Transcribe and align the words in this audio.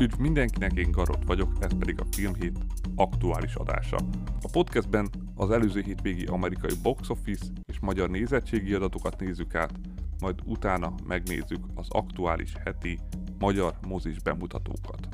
Üdv 0.00 0.18
mindenkinek, 0.18 0.72
én 0.72 0.90
Garot 0.90 1.24
vagyok, 1.26 1.52
ez 1.60 1.78
pedig 1.78 2.00
a 2.00 2.06
Filmhét 2.10 2.58
aktuális 2.94 3.54
adása. 3.54 3.96
A 4.42 4.48
podcastben 4.52 5.08
az 5.34 5.50
előző 5.50 5.80
hétvégi 5.80 6.24
amerikai 6.24 6.74
box 6.82 7.08
office 7.08 7.44
és 7.64 7.80
magyar 7.80 8.10
nézettségi 8.10 8.74
adatokat 8.74 9.20
nézzük 9.20 9.54
át, 9.54 9.72
majd 10.20 10.38
utána 10.44 10.94
megnézzük 11.06 11.66
az 11.74 11.86
aktuális 11.88 12.52
heti 12.64 12.98
magyar 13.38 13.74
mozis 13.88 14.18
bemutatókat. 14.18 15.08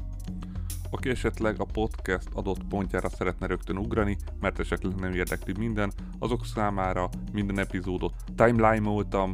Aki 0.90 1.08
esetleg 1.08 1.60
a 1.60 1.64
podcast 1.64 2.28
adott 2.32 2.64
pontjára 2.64 3.08
szeretne 3.08 3.46
rögtön 3.46 3.76
ugrani, 3.76 4.16
mert 4.40 4.58
esetleg 4.58 4.94
nem 4.94 5.14
érdekli 5.14 5.54
minden, 5.58 5.92
azok 6.18 6.46
számára 6.46 7.08
minden 7.32 7.58
epizódot 7.58 8.14
timeline-oltam, 8.34 9.32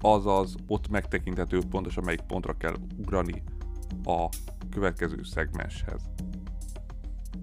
azaz 0.00 0.54
ott 0.66 0.88
megtekinthető 0.88 1.60
pontosan 1.70 2.04
melyik 2.04 2.20
pontra 2.20 2.56
kell 2.56 2.74
ugrani 2.98 3.42
a 4.04 4.28
következő 4.70 5.22
szegmenshez. 5.22 6.02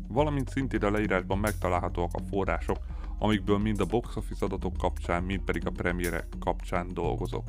Valamint 0.08 0.49
szintén 0.49 0.84
a 0.84 0.91
leírásban 0.91 1.38
megtalálhatóak 1.38 2.13
a 2.13 2.23
források, 2.30 2.77
amikből 3.20 3.58
mind 3.58 3.80
a 3.80 3.85
box 3.85 4.16
office 4.16 4.45
adatok 4.45 4.77
kapcsán, 4.77 5.23
mind 5.23 5.41
pedig 5.41 5.68
a 5.68 5.71
premierek 5.71 6.27
kapcsán 6.40 6.94
dolgozok. 6.94 7.44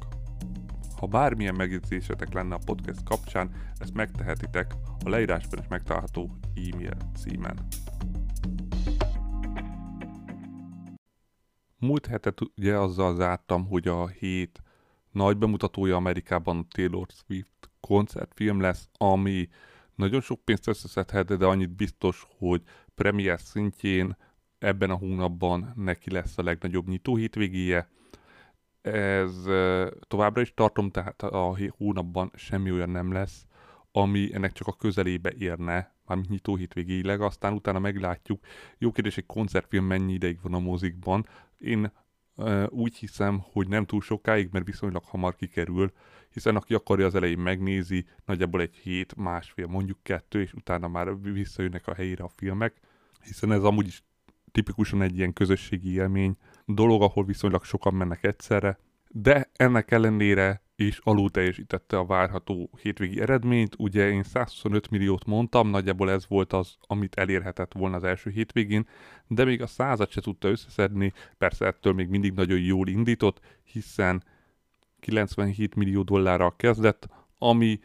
Ha 0.97 1.07
bármilyen 1.07 1.55
megjegyzésetek 1.55 2.33
lenne 2.33 2.55
a 2.55 2.61
podcast 2.65 3.03
kapcsán, 3.05 3.51
ezt 3.79 3.95
megtehetitek 3.95 4.75
a 5.05 5.09
leírásban 5.09 5.61
is 5.61 5.69
megtalálható 5.69 6.39
e-mail 6.55 6.97
címen. 7.17 7.67
Múlt 11.79 12.07
hetet 12.07 12.41
ugye 12.57 12.79
azzal 12.79 13.15
zártam, 13.15 13.67
hogy 13.67 13.89
a 13.89 14.07
hét 14.07 14.63
nagy 15.11 15.37
bemutatója 15.37 15.97
Amerikában 15.97 16.59
a 16.59 16.67
Taylor 16.69 17.07
Swift 17.09 17.71
koncertfilm 17.81 18.61
lesz, 18.61 18.89
ami 18.93 19.49
nagyon 19.99 20.21
sok 20.21 20.45
pénzt 20.45 20.69
összeszedhet, 20.69 21.37
de 21.37 21.47
annyit 21.47 21.71
biztos, 21.71 22.27
hogy 22.39 22.63
premier 22.95 23.41
szintjén 23.41 24.17
ebben 24.59 24.91
a 24.91 24.95
hónapban 24.95 25.73
neki 25.77 26.11
lesz 26.11 26.39
a 26.39 26.43
legnagyobb 26.43 26.89
nyitó 26.89 27.17
hétvégéje. 27.17 27.89
Ez 28.81 29.43
továbbra 30.01 30.41
is 30.41 30.55
tartom, 30.55 30.91
tehát 30.91 31.23
a 31.23 31.57
hónapban 31.77 32.31
semmi 32.35 32.73
olyan 32.73 32.91
nem 32.91 33.13
lesz, 33.13 33.47
ami 33.93 34.35
ennek 34.35 34.53
csak 34.53 34.67
a 34.67 34.77
közelébe 34.77 35.33
érne, 35.39 35.95
mármint 36.07 36.29
nyitó 36.29 36.57
hétvégéileg, 36.57 37.21
aztán 37.21 37.53
utána 37.53 37.79
meglátjuk. 37.79 38.45
Jó 38.79 38.93
kérdés, 38.93 39.17
egy 39.17 39.27
koncertfilm 39.27 39.85
mennyi 39.85 40.13
ideig 40.13 40.39
van 40.43 40.55
a 40.55 40.59
mozikban. 40.59 41.27
Én 41.59 41.93
úgy 42.69 42.97
hiszem, 42.97 43.41
hogy 43.53 43.69
nem 43.69 43.85
túl 43.85 44.01
sokáig, 44.01 44.49
mert 44.53 44.65
viszonylag 44.65 45.03
hamar 45.05 45.37
kikerül, 45.37 45.93
hiszen 46.31 46.57
aki 46.57 46.75
akarja 46.75 47.07
az 47.07 47.15
elején 47.15 47.39
megnézi, 47.39 48.07
nagyjából 48.25 48.61
egy 48.61 48.75
hét, 48.75 49.17
másfél, 49.17 49.67
mondjuk 49.67 49.99
kettő, 50.03 50.41
és 50.41 50.53
utána 50.53 50.89
már 50.89 51.21
visszajönnek 51.21 51.87
a 51.87 51.95
helyére 51.95 52.25
a 52.25 52.29
filmek, 52.29 52.81
hiszen 53.23 53.53
ez 53.53 53.63
amúgy 53.63 53.87
is 53.87 54.03
tipikusan 54.53 55.03
egy 55.03 55.17
ilyen 55.17 55.33
közösségi 55.33 55.93
élmény 55.93 56.37
dolog, 56.65 57.03
ahol 57.03 57.25
viszonylag 57.25 57.65
sokan 57.65 57.95
mennek 57.95 58.25
egyszerre, 58.25 58.79
de 59.09 59.51
ennek 59.57 59.91
ellenére 59.91 60.63
is 60.85 60.99
alul 61.03 61.31
teljesítette 61.31 61.99
a 61.99 62.05
várható 62.05 62.71
hétvégi 62.83 63.21
eredményt. 63.21 63.75
Ugye 63.79 64.11
én 64.11 64.23
125 64.23 64.91
milliót 64.91 65.25
mondtam, 65.25 65.69
nagyjából 65.69 66.11
ez 66.11 66.29
volt 66.29 66.53
az, 66.53 66.77
amit 66.81 67.15
elérhetett 67.15 67.73
volna 67.73 67.97
az 67.97 68.05
első 68.05 68.31
hétvégén, 68.31 68.89
de 69.27 69.45
még 69.45 69.63
a 69.63 69.67
százat 69.67 70.11
se 70.11 70.21
tudta 70.21 70.49
összeszedni, 70.49 71.13
persze 71.39 71.67
ettől 71.67 71.93
még 71.93 72.09
mindig 72.09 72.33
nagyon 72.33 72.61
jól 72.61 72.89
indított, 72.89 73.41
hiszen 73.65 74.25
97 75.01 75.75
millió 75.75 76.03
dollárral 76.03 76.57
kezdett, 76.57 77.09
ami 77.39 77.81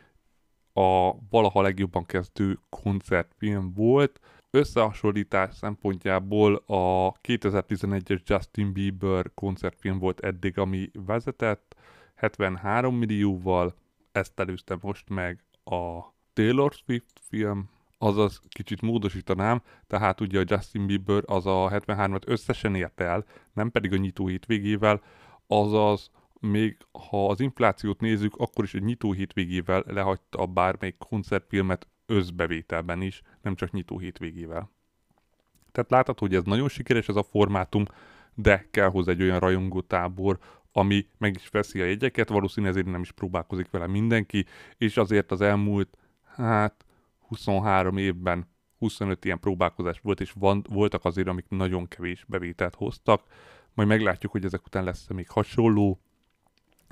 a 0.73 1.15
valaha 1.29 1.61
legjobban 1.61 2.05
kezdő 2.05 2.59
koncertfilm 2.69 3.73
volt. 3.73 4.19
Összehasonlítás 4.51 5.55
szempontjából 5.55 6.55
a 6.65 7.11
2011-es 7.11 8.23
Justin 8.25 8.73
Bieber 8.73 9.31
koncertfilm 9.33 9.99
volt 9.99 10.19
eddig, 10.19 10.57
ami 10.57 10.91
vezetett, 10.93 11.75
73 12.23 12.95
millióval, 12.95 13.75
ezt 14.11 14.39
előzte 14.39 14.77
most 14.81 15.09
meg 15.09 15.43
a 15.63 15.99
Taylor 16.33 16.73
Swift 16.73 17.19
film, 17.27 17.69
azaz 17.97 18.41
kicsit 18.49 18.81
módosítanám, 18.81 19.61
tehát 19.87 20.21
ugye 20.21 20.39
a 20.39 20.43
Justin 20.47 20.85
Bieber 20.85 21.23
az 21.25 21.45
a 21.45 21.69
73-at 21.69 22.27
összesen 22.27 22.75
ért 22.75 23.01
el, 23.01 23.25
nem 23.53 23.71
pedig 23.71 23.93
a 23.93 23.97
nyitó 23.97 24.27
hétvégével, 24.27 25.01
azaz 25.47 26.11
még 26.39 26.77
ha 27.09 27.27
az 27.27 27.39
inflációt 27.39 27.99
nézzük, 27.99 28.35
akkor 28.35 28.63
is 28.63 28.73
egy 28.73 28.83
nyitó 28.83 29.11
hétvégével 29.11 29.83
lehagyta 29.87 30.45
bármelyik 30.45 30.97
koncertfilmet 30.97 31.87
összbevételben 32.05 33.01
is, 33.01 33.21
nem 33.41 33.55
csak 33.55 33.71
nyitó 33.71 33.99
hétvégével. 33.99 34.71
Tehát 35.71 35.91
látható, 35.91 36.25
hogy 36.25 36.35
ez 36.35 36.43
nagyon 36.43 36.69
sikeres 36.69 37.07
ez 37.07 37.15
a 37.15 37.23
formátum, 37.23 37.85
de 38.35 38.67
kell 38.71 38.89
hozzá 38.89 39.11
egy 39.11 39.21
olyan 39.21 39.39
rajongótábor, 39.39 40.39
ami 40.73 41.07
meg 41.17 41.35
is 41.35 41.49
veszi 41.49 41.81
a 41.81 41.85
jegyeket, 41.85 42.29
valószínűleg 42.29 42.75
ezért 42.75 42.91
nem 42.91 43.01
is 43.01 43.11
próbálkozik 43.11 43.69
vele 43.69 43.87
mindenki, 43.87 44.45
és 44.77 44.97
azért 44.97 45.31
az 45.31 45.41
elmúlt, 45.41 45.97
hát 46.35 46.85
23 47.19 47.97
évben 47.97 48.51
25 48.77 49.25
ilyen 49.25 49.39
próbálkozás 49.39 49.99
volt, 49.99 50.21
és 50.21 50.31
van, 50.31 50.65
voltak 50.69 51.05
azért, 51.05 51.27
amik 51.27 51.45
nagyon 51.49 51.87
kevés 51.87 52.25
bevételt 52.27 52.75
hoztak, 52.75 53.23
majd 53.73 53.87
meglátjuk, 53.87 54.31
hogy 54.31 54.45
ezek 54.45 54.65
után 54.65 54.83
lesz 54.83 55.07
még 55.07 55.29
hasonló. 55.29 55.99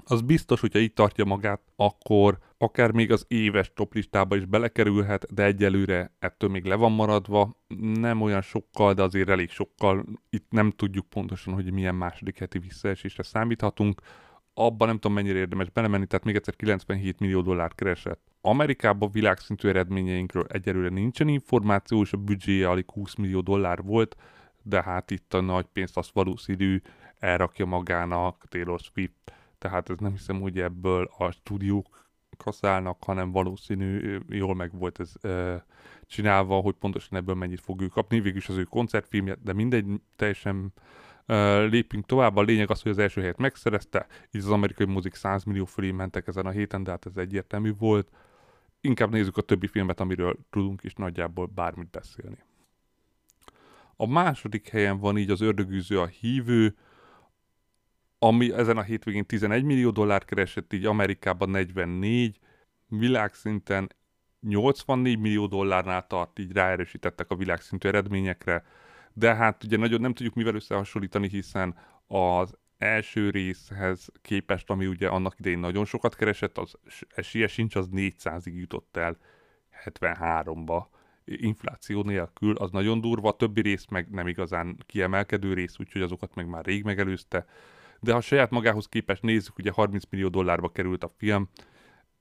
Az 0.03 0.22
biztos, 0.22 0.59
hogyha 0.59 0.80
így 0.80 0.94
tartja 0.94 1.25
magát, 1.25 1.62
akkor 1.75 2.38
akár 2.61 2.91
még 2.91 3.11
az 3.11 3.25
éves 3.27 3.72
toplistába 3.73 4.35
is 4.35 4.45
belekerülhet, 4.45 5.33
de 5.33 5.44
egyelőre 5.44 6.16
ettől 6.19 6.49
még 6.49 6.66
le 6.66 6.75
van 6.75 6.91
maradva. 6.91 7.57
Nem 7.94 8.22
olyan 8.22 8.41
sokkal, 8.41 8.94
de 8.94 9.03
azért 9.03 9.29
elég 9.29 9.49
sokkal. 9.49 10.05
Itt 10.29 10.45
nem 10.49 10.72
tudjuk 10.72 11.09
pontosan, 11.09 11.53
hogy 11.53 11.72
milyen 11.72 11.95
második 11.95 12.39
heti 12.39 12.59
visszaesésre 12.59 13.23
számíthatunk. 13.23 14.01
Abban 14.53 14.88
nem 14.88 14.95
tudom 14.95 15.13
mennyire 15.13 15.38
érdemes 15.38 15.69
belemenni, 15.69 16.05
tehát 16.05 16.25
még 16.25 16.35
egyszer 16.35 16.55
97 16.55 17.19
millió 17.19 17.41
dollárt 17.41 17.75
keresett. 17.75 18.22
Amerikában 18.41 19.11
világszintű 19.11 19.67
eredményeinkről 19.67 20.45
egyelőre 20.47 20.89
nincsen 20.89 21.28
információ, 21.28 22.01
és 22.01 22.13
a 22.13 22.17
büdzséje 22.17 22.69
alig 22.69 22.91
20 22.91 23.16
millió 23.16 23.41
dollár 23.41 23.81
volt, 23.81 24.16
de 24.63 24.81
hát 24.83 25.11
itt 25.11 25.33
a 25.33 25.41
nagy 25.41 25.66
pénzt 25.73 25.97
azt 25.97 26.11
valószínű 26.13 26.81
elrakja 27.19 27.66
magának 27.66 28.45
Taylor 28.49 28.79
Swift, 28.79 29.33
tehát 29.57 29.89
ez 29.89 29.97
nem 29.99 30.11
hiszem, 30.11 30.39
hogy 30.39 30.59
ebből 30.59 31.09
a 31.17 31.31
stúdiók 31.31 32.01
kaszálnak, 32.41 33.03
hanem 33.03 33.31
valószínű 33.31 34.18
jól 34.29 34.56
meg 34.56 34.78
volt 34.78 35.00
ez 35.00 35.13
e, 35.22 35.66
csinálva, 36.06 36.59
hogy 36.59 36.75
pontosan 36.75 37.18
ebből 37.18 37.35
mennyit 37.35 37.62
fog 37.62 37.81
ő 37.81 37.88
kapni. 37.88 38.19
Végülis 38.19 38.50
az 38.50 38.57
ő 38.57 38.63
koncertfilmje, 38.63 39.38
de 39.44 39.53
mindegy, 39.53 39.85
teljesen 40.16 40.74
e, 41.25 41.59
lépünk 41.59 42.06
tovább. 42.06 42.35
A 42.35 42.41
lényeg 42.41 42.69
az, 42.69 42.81
hogy 42.81 42.91
az 42.91 42.97
első 42.97 43.22
helyet 43.22 43.38
megszerezte, 43.38 44.07
így 44.31 44.41
az 44.41 44.50
amerikai 44.50 44.85
mozik 44.85 45.13
100 45.13 45.44
millió 45.44 45.66
fölé 45.66 45.91
mentek 45.91 46.28
ezen 46.28 46.46
a 46.46 46.50
héten, 46.50 46.84
de 46.84 46.91
hát 46.91 47.06
ez 47.06 47.18
egyértelmű 47.18 47.74
volt. 47.78 48.09
Inkább 48.81 49.12
nézzük 49.12 49.38
a 49.38 49.41
többi 49.41 49.68
filmet, 49.68 50.00
amiről 50.00 50.38
tudunk 50.50 50.84
is 50.84 50.94
nagyjából 50.94 51.46
bármit 51.46 51.90
beszélni. 51.90 52.38
A 53.96 54.08
második 54.08 54.69
helyen 54.69 55.00
van 55.00 55.18
így 55.18 55.29
az 55.29 55.41
ördögűző 55.41 56.00
a 56.00 56.06
hívő, 56.06 56.75
ami 58.24 58.54
ezen 58.54 58.78
a 58.78 58.82
hétvégén 58.82 59.26
11 59.26 59.64
millió 59.64 59.90
dollár 59.90 60.26
keresett, 60.26 60.74
így 60.74 60.86
Amerikában 60.86 61.50
44, 61.50 62.40
világszinten 62.88 63.90
84 64.40 65.20
millió 65.20 65.48
dollárnál 65.48 66.08
tart, 66.08 66.40
így 66.40 66.52
ráerősítettek 66.52 67.32
a 67.32 67.36
világszintű 67.36 67.88
eredményekre, 67.88 68.64
de 69.14 69.36
hát 69.36 69.64
ugye 69.64 69.78
nagyon 69.78 70.02
nem 70.02 70.14
tudjuk 70.14 70.36
mivel 70.36 70.56
összehasonlítani, 70.56 71.28
hiszen 71.28 71.76
az 72.08 72.58
első 72.78 73.29
részhez 73.29 74.09
képest, 74.22 74.70
ami 74.70 74.88
ugye 74.88 75.08
annak 75.08 75.40
idején 75.40 75.59
nagyon 75.59 75.85
sokat 75.85 76.16
keresett, 76.16 76.58
az 76.58 76.76
esélye 77.16 77.47
sincs, 77.47 77.76
az 77.76 77.90
400-ig 77.94 78.53
jutott 78.53 78.97
el 78.97 79.17
73-ba 79.85 80.84
infláció 81.26 82.03
nélkül, 82.03 82.56
az 82.56 82.72
nagyon 82.72 83.02
durva, 83.02 83.29
a 83.29 83.35
többi 83.35 83.62
rész 83.62 83.85
meg 83.85 84.09
nem 84.09 84.28
igazán 84.28 84.78
kiemelkedő 84.85 85.53
rész, 85.53 85.79
úgyhogy 85.79 86.02
azokat 86.02 86.35
meg 86.35 86.47
már 86.47 86.66
rég 86.66 86.84
megelőzte 86.84 87.46
de 88.02 88.14
ha 88.14 88.22
saját 88.22 88.50
magához 88.50 88.88
képest 88.88 89.22
nézzük, 89.22 89.58
ugye 89.58 89.72
30 89.72 90.03
millió 90.09 90.28
dollárba 90.28 90.70
került 90.70 91.03
a 91.03 91.12
film, 91.18 91.50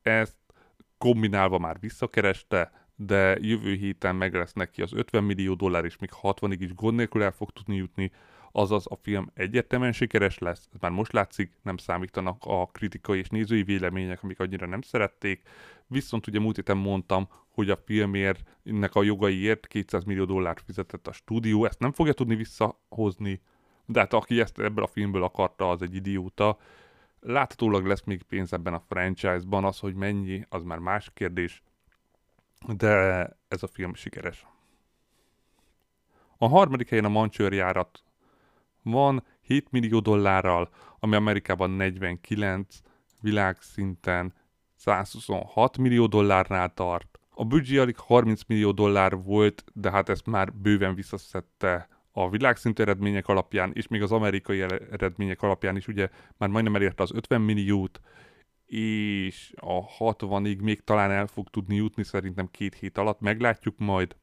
ezt 0.02 0.36
kombinálva 0.98 1.58
már 1.58 1.76
visszakereste, 1.80 2.72
de 2.96 3.38
jövő 3.40 3.74
héten 3.74 4.16
meg 4.16 4.34
lesz 4.34 4.52
neki 4.52 4.82
az 4.82 4.92
50 4.92 5.24
millió 5.24 5.54
dollár, 5.54 5.84
és 5.84 5.98
még 5.98 6.10
60-ig 6.22 6.56
is 6.58 6.74
gond 6.74 6.96
nélkül 6.96 7.22
el 7.22 7.30
fog 7.30 7.50
tudni 7.50 7.76
jutni, 7.76 8.12
azaz 8.52 8.86
a 8.88 8.96
film 9.02 9.30
egyértelműen 9.34 9.92
sikeres 9.92 10.38
lesz, 10.38 10.68
ez 10.72 10.80
már 10.80 10.90
most 10.90 11.12
látszik, 11.12 11.52
nem 11.62 11.76
számítanak 11.76 12.36
a 12.44 12.66
kritikai 12.66 13.18
és 13.18 13.28
nézői 13.28 13.62
vélemények, 13.62 14.22
amik 14.22 14.40
annyira 14.40 14.66
nem 14.66 14.80
szerették, 14.80 15.42
viszont 15.86 16.26
ugye 16.26 16.38
múlt 16.38 16.56
héten 16.56 16.76
mondtam, 16.76 17.28
hogy 17.48 17.70
a 17.70 17.76
filmért, 17.84 18.42
ennek 18.64 18.94
a 18.94 19.02
jogaiért 19.02 19.66
200 19.66 20.04
millió 20.04 20.24
dollárt 20.24 20.62
fizetett 20.64 21.06
a 21.06 21.12
stúdió, 21.12 21.64
ezt 21.64 21.78
nem 21.78 21.92
fogja 21.92 22.12
tudni 22.12 22.34
visszahozni, 22.34 23.40
de 23.90 24.00
hát 24.00 24.12
aki 24.12 24.40
ezt 24.40 24.58
ebből 24.58 24.84
a 24.84 24.86
filmből 24.86 25.22
akarta, 25.22 25.70
az 25.70 25.82
egy 25.82 25.94
idióta. 25.94 26.58
Láthatólag 27.20 27.86
lesz 27.86 28.04
még 28.04 28.22
pénz 28.22 28.52
ebben 28.52 28.74
a 28.74 28.82
franchise-ban, 28.88 29.64
az, 29.64 29.78
hogy 29.78 29.94
mennyi, 29.94 30.44
az 30.48 30.62
már 30.62 30.78
más 30.78 31.10
kérdés. 31.14 31.62
de 32.66 32.88
ez 33.48 33.62
a 33.62 33.66
film 33.66 33.94
sikeres. 33.94 34.46
A 36.38 36.48
harmadik 36.48 36.88
helyen 36.88 37.04
a 37.04 37.08
Mancsőr 37.08 37.52
járat 37.52 38.02
van 38.82 39.24
7 39.40 39.70
millió 39.70 40.00
dollárral, 40.00 40.68
ami 40.98 41.14
Amerikában 41.14 41.70
49, 41.70 42.80
világszinten 43.20 44.34
126 44.74 45.78
millió 45.78 46.06
dollárnál 46.06 46.74
tart. 46.74 47.18
A 47.30 47.44
büdzsé 47.44 47.76
alig 47.78 47.96
30 47.98 48.42
millió 48.46 48.70
dollár 48.70 49.16
volt, 49.16 49.64
de 49.72 49.90
hát 49.90 50.08
ezt 50.08 50.26
már 50.26 50.52
bőven 50.52 50.94
visszaszedte 50.94 51.88
a 52.24 52.28
világszintű 52.28 52.82
eredmények 52.82 53.28
alapján, 53.28 53.70
és 53.74 53.88
még 53.88 54.02
az 54.02 54.12
amerikai 54.12 54.60
eredmények 54.90 55.42
alapján 55.42 55.76
is 55.76 55.88
ugye 55.88 56.08
már 56.36 56.48
majdnem 56.48 56.74
elérte 56.74 57.02
az 57.02 57.12
50 57.14 57.40
milliót, 57.40 58.00
és 58.66 59.52
a 59.56 59.86
60-ig 59.98 60.62
még 60.62 60.84
talán 60.84 61.10
el 61.10 61.26
fog 61.26 61.48
tudni 61.48 61.76
jutni, 61.76 62.04
szerintem 62.04 62.50
két 62.50 62.74
hét 62.74 62.98
alatt, 62.98 63.20
meglátjuk 63.20 63.78
majd. 63.78 64.16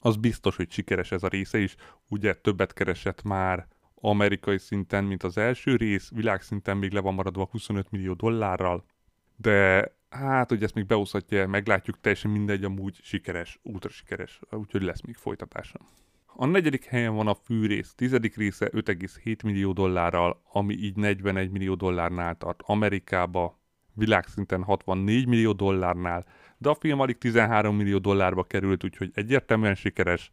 Az 0.00 0.16
biztos, 0.16 0.56
hogy 0.56 0.70
sikeres 0.70 1.12
ez 1.12 1.22
a 1.22 1.28
része 1.28 1.58
is, 1.58 1.74
ugye 2.08 2.34
többet 2.34 2.72
keresett 2.72 3.22
már 3.22 3.66
amerikai 3.94 4.58
szinten, 4.58 5.04
mint 5.04 5.22
az 5.22 5.38
első 5.38 5.76
rész, 5.76 6.10
világszinten 6.10 6.76
még 6.76 6.92
le 6.92 7.00
van 7.00 7.14
maradva 7.14 7.48
25 7.50 7.90
millió 7.90 8.12
dollárral, 8.12 8.84
de 9.36 9.88
hát, 10.08 10.48
hogy 10.48 10.62
ezt 10.62 10.74
még 10.74 10.86
behozhatja, 10.86 11.46
meglátjuk, 11.46 12.00
teljesen 12.00 12.30
mindegy, 12.30 12.64
amúgy 12.64 12.98
sikeres, 13.02 13.58
útra 13.62 13.90
sikeres, 13.90 14.40
úgyhogy 14.50 14.82
lesz 14.82 15.00
még 15.00 15.16
folytatása. 15.16 15.78
A 16.40 16.46
negyedik 16.46 16.84
helyen 16.84 17.14
van 17.14 17.26
a 17.26 17.34
fűrész, 17.34 17.94
tizedik 17.94 18.36
része 18.36 18.70
5,7 18.72 19.44
millió 19.44 19.72
dollárral, 19.72 20.42
ami 20.52 20.74
így 20.74 20.96
41 20.96 21.50
millió 21.50 21.74
dollárnál 21.74 22.36
tart. 22.36 22.62
Amerikába, 22.64 23.58
világszinten 23.94 24.62
64 24.62 25.26
millió 25.26 25.52
dollárnál, 25.52 26.26
de 26.58 26.68
a 26.68 26.74
film 26.74 27.00
alig 27.00 27.18
13 27.18 27.76
millió 27.76 27.98
dollárba 27.98 28.44
került, 28.44 28.84
úgyhogy 28.84 29.10
egyértelműen 29.14 29.74
sikeres, 29.74 30.32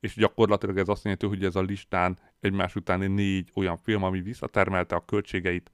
és 0.00 0.14
gyakorlatilag 0.14 0.78
ez 0.78 0.88
azt 0.88 1.04
jelenti, 1.04 1.26
hogy 1.26 1.44
ez 1.44 1.56
a 1.56 1.62
listán 1.62 2.18
egymás 2.40 2.76
utáni 2.76 3.06
négy 3.06 3.50
olyan 3.54 3.76
film, 3.76 4.02
ami 4.02 4.20
visszatermelte 4.20 4.94
a 4.94 5.04
költségeit, 5.04 5.70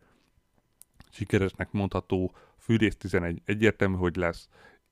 sikeresnek 1.11 1.73
mondható, 1.73 2.35
Fűrész 2.57 2.97
11 2.97 3.43
egyértelmű, 3.45 3.97
hogy 3.97 4.17
lesz 4.17 4.49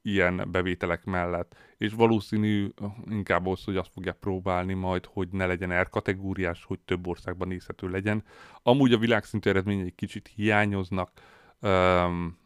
ilyen 0.07 0.49
bevételek 0.51 1.05
mellett, 1.05 1.57
és 1.77 1.93
valószínű 1.93 2.69
inkább 3.11 3.47
az, 3.47 3.65
hogy 3.65 3.77
azt 3.77 3.93
fogja 3.93 4.13
próbálni 4.13 4.75
majd, 4.75 5.05
hogy 5.05 5.29
ne 5.31 5.47
legyen 5.47 5.81
R 5.81 5.89
kategóriás, 5.89 6.65
hogy 6.65 6.79
több 6.81 7.07
országban 7.07 7.49
nézhető 7.49 7.89
legyen. 7.89 8.25
Amúgy 8.63 8.93
a 8.93 8.99
világszintű 8.99 9.51
eredményei 9.51 9.91
kicsit 9.91 10.31
hiányoznak, 10.35 11.11
um, 11.61 12.39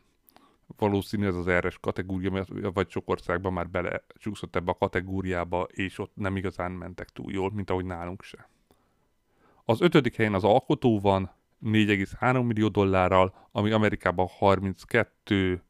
valószínű 0.76 1.26
ez 1.26 1.34
az 1.34 1.48
R-es 1.48 1.78
kategória, 1.78 2.44
vagy 2.72 2.90
sok 2.90 3.08
országban 3.08 3.52
már 3.52 3.68
belecsúszott 3.68 4.56
ebbe 4.56 4.70
a 4.70 4.78
kategóriába, 4.78 5.62
és 5.62 5.98
ott 5.98 6.12
nem 6.14 6.36
igazán 6.36 6.70
mentek 6.70 7.08
túl 7.08 7.32
jól, 7.32 7.50
mint 7.54 7.70
ahogy 7.70 7.84
nálunk 7.84 8.22
se. 8.22 8.48
Az 9.64 9.80
ötödik 9.80 10.16
helyen 10.16 10.34
az 10.34 10.44
alkotó 10.44 11.00
van, 11.00 11.30
4,3 11.64 12.46
millió 12.46 12.68
dollárral, 12.68 13.34
ami 13.52 13.70
Amerikában 13.70 14.26
32, 14.26 15.62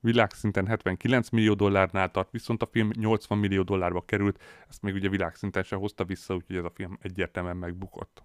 világszinten 0.00 0.66
79 0.66 1.28
millió 1.28 1.54
dollárnál 1.54 2.10
tart, 2.10 2.30
viszont 2.30 2.62
a 2.62 2.66
film 2.66 2.90
80 2.94 3.38
millió 3.38 3.62
dollárba 3.62 4.00
került, 4.00 4.42
ezt 4.68 4.82
még 4.82 4.94
ugye 4.94 5.08
világszinten 5.08 5.62
se 5.62 5.76
hozta 5.76 6.04
vissza, 6.04 6.34
úgyhogy 6.34 6.56
ez 6.56 6.64
a 6.64 6.72
film 6.74 6.98
egyértelműen 7.02 7.56
megbukott. 7.56 8.22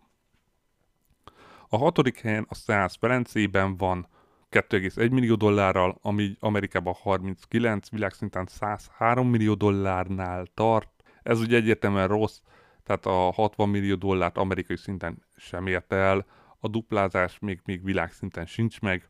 A 1.70 1.78
hatodik 1.78 2.20
helyen 2.20 2.46
a 2.50 2.56
100 2.56 2.96
Ferencében 3.00 3.78
van 3.78 4.08
2,1 4.52 5.12
millió 5.12 5.36
dollárral, 5.36 5.98
ami 6.02 6.36
Amerikában 6.40 6.94
39, 6.94 7.90
világszinten 7.90 8.46
103 8.46 9.30
millió 9.30 9.54
dollárnál 9.54 10.46
tart. 10.54 10.90
Ez 11.24 11.40
ugye 11.40 11.56
egyértelműen 11.56 12.08
rossz, 12.08 12.40
tehát 12.84 13.06
a 13.06 13.32
60 13.32 13.70
millió 13.70 13.96
dollárt 13.96 14.38
amerikai 14.38 14.78
szinten 14.78 15.24
sem 15.36 15.68
érte 15.68 15.96
el, 15.96 16.26
a 16.60 16.68
duplázás 16.68 17.40
még, 17.40 17.62
még 17.66 17.84
világszinten 17.84 18.46
sincs 18.46 18.82
meg, 18.82 19.10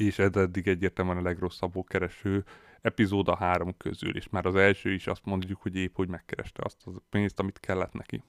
és 0.00 0.18
ez 0.18 0.36
eddig 0.36 0.68
egyértelműen 0.68 1.16
a 1.16 1.22
legrosszabbul 1.22 1.84
kereső 1.84 2.44
epizód 2.80 3.28
a 3.28 3.36
három 3.36 3.76
közül, 3.76 4.16
és 4.16 4.28
már 4.28 4.46
az 4.46 4.56
első 4.56 4.92
is 4.92 5.06
azt 5.06 5.24
mondjuk, 5.24 5.62
hogy 5.62 5.76
épp 5.76 5.94
hogy 5.94 6.08
megkereste 6.08 6.62
azt 6.64 6.86
a 6.86 6.90
pénzt, 7.10 7.40
amit 7.40 7.60
kellett 7.60 7.92
neki. 7.92 8.22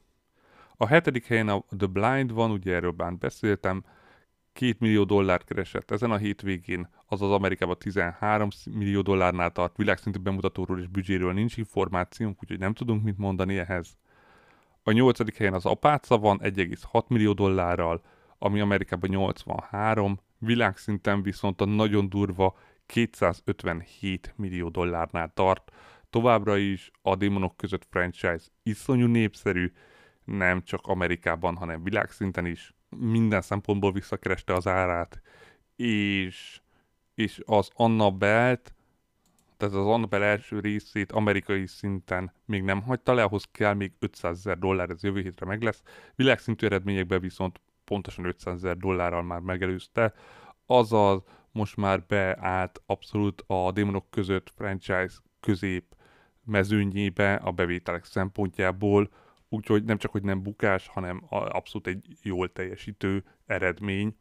A 0.77 0.87
hetedik 0.87 1.25
helyen 1.25 1.49
a 1.49 1.63
The 1.77 1.87
Blind 1.87 2.33
van, 2.33 2.51
ugye 2.51 2.73
erről 2.73 2.91
bánt 2.91 3.19
beszéltem, 3.19 3.83
2 4.53 4.75
millió 4.79 5.03
dollárt 5.03 5.43
keresett 5.43 5.91
ezen 5.91 6.11
a 6.11 6.17
hétvégén, 6.17 6.89
azaz 7.05 7.31
Amerikában 7.31 7.77
13 7.77 8.49
millió 8.71 9.01
dollárnál 9.01 9.51
tart, 9.51 9.77
világszintű 9.77 10.19
bemutatóról 10.19 10.79
és 10.79 10.87
büdzséről 10.87 11.33
nincs 11.33 11.57
információnk, 11.57 12.43
úgyhogy 12.43 12.59
nem 12.59 12.73
tudunk 12.73 13.03
mit 13.03 13.17
mondani 13.17 13.57
ehhez. 13.57 13.97
A 14.83 14.91
nyolcadik 14.91 15.37
helyen 15.37 15.53
az 15.53 15.65
Apáca 15.65 16.17
van 16.17 16.39
1,6 16.43 17.07
millió 17.07 17.33
dollárral, 17.33 18.01
ami 18.37 18.59
Amerikában 18.59 19.09
83, 19.09 20.19
világszinten 20.39 21.21
viszont 21.21 21.61
a 21.61 21.65
nagyon 21.65 22.09
durva 22.09 22.57
257 22.85 24.33
millió 24.35 24.69
dollárnál 24.69 25.31
tart. 25.33 25.71
Továbbra 26.09 26.57
is 26.57 26.91
a 27.01 27.15
Démonok 27.15 27.57
között 27.57 27.87
franchise 27.89 28.45
iszonyú 28.63 29.07
népszerű, 29.07 29.71
nem 30.23 30.63
csak 30.63 30.87
Amerikában, 30.87 31.55
hanem 31.55 31.83
világszinten 31.83 32.45
is. 32.45 32.73
Minden 32.89 33.41
szempontból 33.41 33.91
visszakereste 33.91 34.53
az 34.53 34.67
árát, 34.67 35.21
és, 35.75 36.61
és 37.15 37.41
az 37.45 37.69
Annabelt 37.73 38.75
tehát 39.57 39.75
az 39.75 39.85
Annabelle 39.85 40.25
első 40.25 40.59
részét 40.59 41.11
amerikai 41.11 41.67
szinten 41.67 42.33
még 42.45 42.63
nem 42.63 42.81
hagyta 42.81 43.13
le, 43.13 43.23
ahhoz 43.23 43.43
kell 43.51 43.73
még 43.73 43.91
500 43.99 44.37
ezer 44.37 44.57
dollár, 44.57 44.89
ez 44.89 45.03
jövő 45.03 45.21
hétre 45.21 45.45
meg 45.45 45.61
lesz. 45.61 45.81
Világszintű 46.15 46.65
eredményekben 46.65 47.19
viszont 47.19 47.61
pontosan 47.87 48.25
500 48.25 48.53
ezer 48.53 48.77
dollárral 48.77 49.23
már 49.23 49.39
megelőzte, 49.39 50.13
azaz 50.65 51.23
most 51.51 51.75
már 51.75 52.05
beállt 52.05 52.81
abszolút 52.85 53.43
a 53.47 53.71
démonok 53.71 54.09
között 54.09 54.53
franchise 54.55 55.15
közép 55.39 55.95
mezőnyébe 56.45 57.35
a 57.35 57.51
bevételek 57.51 58.05
szempontjából, 58.05 59.09
úgyhogy 59.49 59.83
nem 59.83 59.97
csak, 59.97 60.11
hogy 60.11 60.23
nem 60.23 60.43
bukás, 60.43 60.87
hanem 60.87 61.23
abszolút 61.29 61.87
egy 61.87 62.17
jól 62.21 62.51
teljesítő 62.51 63.23
eredmény, 63.45 64.15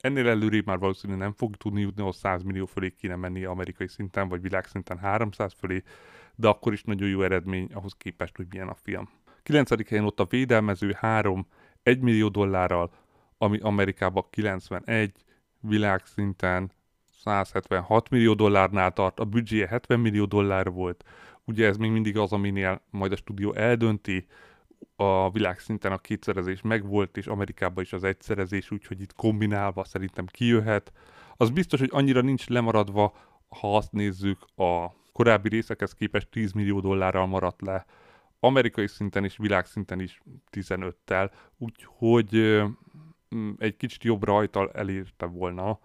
ennél 0.00 0.28
előrébb 0.28 0.66
már 0.66 0.78
valószínűleg 0.78 1.22
nem 1.22 1.32
fog 1.32 1.56
tudni 1.56 1.80
jutni, 1.80 2.00
ahol 2.00 2.12
100 2.12 2.42
millió 2.42 2.66
fölé 2.66 2.90
kéne 2.90 3.16
menni 3.16 3.44
amerikai 3.44 3.88
szinten, 3.88 4.28
vagy 4.28 4.40
világszinten 4.40 4.98
300 4.98 5.52
fölé, 5.58 5.82
de 6.34 6.48
akkor 6.48 6.72
is 6.72 6.82
nagyon 6.82 7.08
jó 7.08 7.22
eredmény 7.22 7.68
ahhoz 7.72 7.92
képest, 7.92 8.36
hogy 8.36 8.46
milyen 8.50 8.68
a 8.68 8.74
film. 8.74 9.08
9. 9.42 9.88
helyen 9.88 10.04
ott 10.04 10.20
a 10.20 10.26
Védelmező 10.26 10.92
3, 10.92 11.46
1 11.86 12.00
millió 12.00 12.28
dollárral, 12.28 12.90
ami 13.38 13.58
Amerikában 13.58 14.24
91, 14.30 15.12
világszinten 15.60 16.70
176 17.18 18.08
millió 18.08 18.34
dollárnál 18.34 18.92
tart, 18.92 19.20
a 19.20 19.24
büdzséje 19.24 19.66
70 19.66 20.00
millió 20.00 20.24
dollár 20.24 20.70
volt. 20.70 21.04
Ugye 21.44 21.66
ez 21.66 21.76
még 21.76 21.90
mindig 21.90 22.18
az, 22.18 22.32
aminél 22.32 22.80
majd 22.90 23.12
a 23.12 23.16
stúdió 23.16 23.52
eldönti, 23.54 24.26
a 24.96 25.30
világszinten 25.30 25.92
a 25.92 25.98
kétszerezés 25.98 26.62
megvolt, 26.62 27.16
és 27.16 27.26
Amerikában 27.26 27.82
is 27.82 27.92
az 27.92 28.04
egyszerezés, 28.04 28.70
úgyhogy 28.70 29.00
itt 29.00 29.14
kombinálva 29.14 29.84
szerintem 29.84 30.26
kijöhet. 30.26 30.92
Az 31.36 31.50
biztos, 31.50 31.80
hogy 31.80 31.90
annyira 31.92 32.20
nincs 32.20 32.48
lemaradva, 32.48 33.14
ha 33.48 33.76
azt 33.76 33.92
nézzük, 33.92 34.38
a 34.56 34.86
korábbi 35.12 35.48
részekhez 35.48 35.92
képest 35.92 36.28
10 36.30 36.52
millió 36.52 36.80
dollárral 36.80 37.26
maradt 37.26 37.60
le, 37.60 37.86
amerikai 38.40 38.86
szinten 38.86 39.24
és 39.24 39.36
világszinten 39.36 40.00
is 40.00 40.20
15-tel, 40.52 41.30
úgyhogy 41.58 42.62
mm, 43.34 43.50
egy 43.58 43.76
kicsit 43.76 44.04
jobb 44.04 44.24
rajtal 44.24 44.70
elérte 44.72 45.26
volna. 45.26 45.78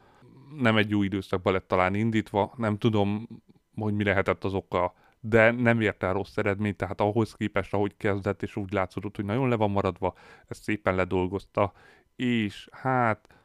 Nem 0.58 0.78
egy 0.78 0.90
jó 0.90 1.04
időszakban 1.04 1.54
lett 1.54 1.68
talán 1.68 1.96
indítva, 1.96 2.54
nem 2.58 2.78
tudom, 2.78 3.28
hogy 3.76 3.94
mi 3.94 4.04
lehetett 4.04 4.44
az 4.44 4.54
oka 4.54 4.94
de 5.24 5.52
nem 5.52 5.82
ért 5.82 6.04
el 6.04 6.14
rossz 6.14 6.38
eredményt, 6.38 6.78
tehát 6.78 7.02
ahhoz 7.02 7.34
képest, 7.34 7.74
ahogy 7.74 7.98
kezdett, 7.98 8.44
és 8.44 8.56
úgy 8.56 8.74
látszott, 8.74 9.16
hogy 9.16 9.26
nagyon 9.26 9.50
le 9.50 9.56
van 9.56 9.72
maradva, 9.72 10.16
ezt 10.48 10.64
szépen 10.64 10.96
ledolgozta, 10.96 11.74
és 12.16 12.70
hát 12.72 13.36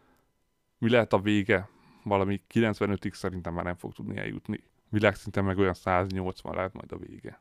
mi 0.79 0.91
lehet 0.91 1.13
a 1.13 1.21
vége? 1.21 1.69
Valami 2.03 2.43
95-ig 2.55 3.13
szerintem 3.13 3.55
már 3.55 3.65
nem 3.65 3.77
fog 3.77 3.93
tudni 3.93 4.17
eljutni. 4.17 4.61
Világszinten 4.89 5.45
meg 5.45 5.59
olyan 5.59 5.75
180 5.75 6.55
lehet 6.55 6.73
majd 6.73 6.93
a 6.93 6.97
vége. 6.97 7.41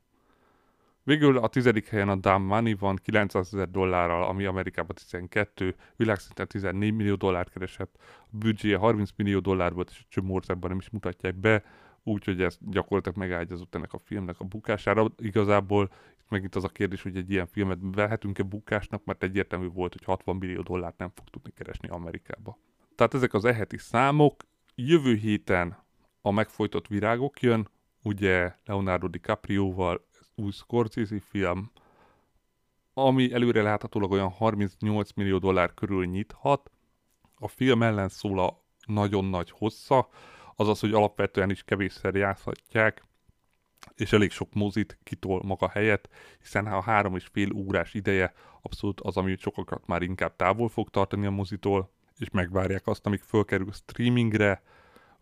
Végül 1.06 1.38
a 1.38 1.48
tizedik 1.48 1.88
helyen 1.88 2.10
a 2.10 2.16
Dumb 2.16 2.46
Money 2.46 2.74
van 2.74 2.96
900 2.96 3.54
ezer 3.54 3.70
dollárral, 3.70 4.24
ami 4.24 4.46
Amerikában 4.46 4.96
12, 4.96 5.76
világszinten 5.96 6.48
14 6.48 6.94
millió 6.94 7.16
dollárt 7.16 7.50
keresett, 7.50 7.96
a 8.20 8.38
büdzséje 8.38 8.78
30 8.78 9.10
millió 9.16 9.40
dollár 9.40 9.74
volt, 9.74 9.90
és 9.90 10.06
csomó 10.10 10.34
országban 10.34 10.70
nem 10.70 10.80
is 10.80 10.90
mutatják 10.90 11.36
be, 11.36 11.64
úgyhogy 12.04 12.42
ez 12.42 12.58
gyakorlatilag 12.62 13.18
megágyazott 13.18 13.76
ennek 13.76 13.94
a 13.94 13.98
filmnek 13.98 14.40
a 14.40 14.44
bukására. 14.44 15.06
Igazából 15.18 15.84
itt 16.20 16.30
megint 16.30 16.56
az 16.56 16.64
a 16.64 16.70
kérdés, 16.70 17.02
hogy 17.02 17.18
egy 17.18 17.32
ilyen 17.32 17.48
filmet 17.48 17.78
vehetünk-e 17.82 18.44
bukásnak, 18.44 19.06
mert 19.06 19.24
egyértelmű 19.24 19.68
volt, 19.68 19.94
hogy 19.94 20.04
60 20.04 20.36
millió 20.36 20.62
dollárt 20.62 20.98
nem 20.98 21.12
fog 21.16 21.30
tudni 21.30 21.52
keresni 21.56 21.88
Amerikába. 21.88 22.58
Tehát 22.96 23.14
ezek 23.14 23.34
az 23.34 23.46
eheti 23.46 23.78
számok. 23.78 24.44
Jövő 24.76 25.16
héten 25.16 25.78
a 26.22 26.32
megfojtott 26.32 26.88
virágok 26.88 27.42
jön, 27.42 27.70
ugye 28.04 28.56
Leonardo 28.66 29.08
DiCaprio-val, 29.08 30.06
új 30.36 30.52
Scorsese 30.52 31.20
film, 31.20 31.72
ami 32.94 33.34
előre 33.34 33.62
láthatólag 33.62 34.12
olyan 34.12 34.30
38 34.30 35.12
millió 35.12 35.38
dollár 35.38 35.74
körül 35.74 36.06
nyithat. 36.06 36.72
A 37.36 37.48
film 37.48 37.84
ellen 37.84 38.10
szól 38.10 38.40
a 38.40 38.64
nagyon 38.86 39.26
nagy 39.26 39.50
hossza, 39.52 40.08
azaz, 40.56 40.80
hogy 40.80 40.94
alapvetően 40.94 41.50
is 41.50 41.64
kevésszer 41.64 42.16
játszhatják, 42.16 43.04
és 43.96 44.14
elég 44.14 44.32
sok 44.32 44.54
mozit 44.54 45.00
kitol 45.04 45.42
maga 45.44 45.70
helyett, 45.70 46.10
hiszen 46.40 46.66
a 46.66 46.82
három 46.82 47.16
és 47.16 47.26
fél 47.32 47.54
órás 47.54 47.94
ideje 47.94 48.34
abszolút 48.62 49.02
az, 49.02 49.18
ami 49.18 49.36
sokakat 49.38 49.88
már 49.88 50.02
inkább 50.02 50.36
távol 50.36 50.70
fog 50.70 50.90
tartani 50.90 51.26
a 51.26 51.32
mozitól, 51.32 51.92
és 52.18 52.30
megvárják 52.30 52.88
azt, 52.88 53.06
amíg 53.06 53.22
fölkerül 53.22 53.72
streamingre, 53.72 54.64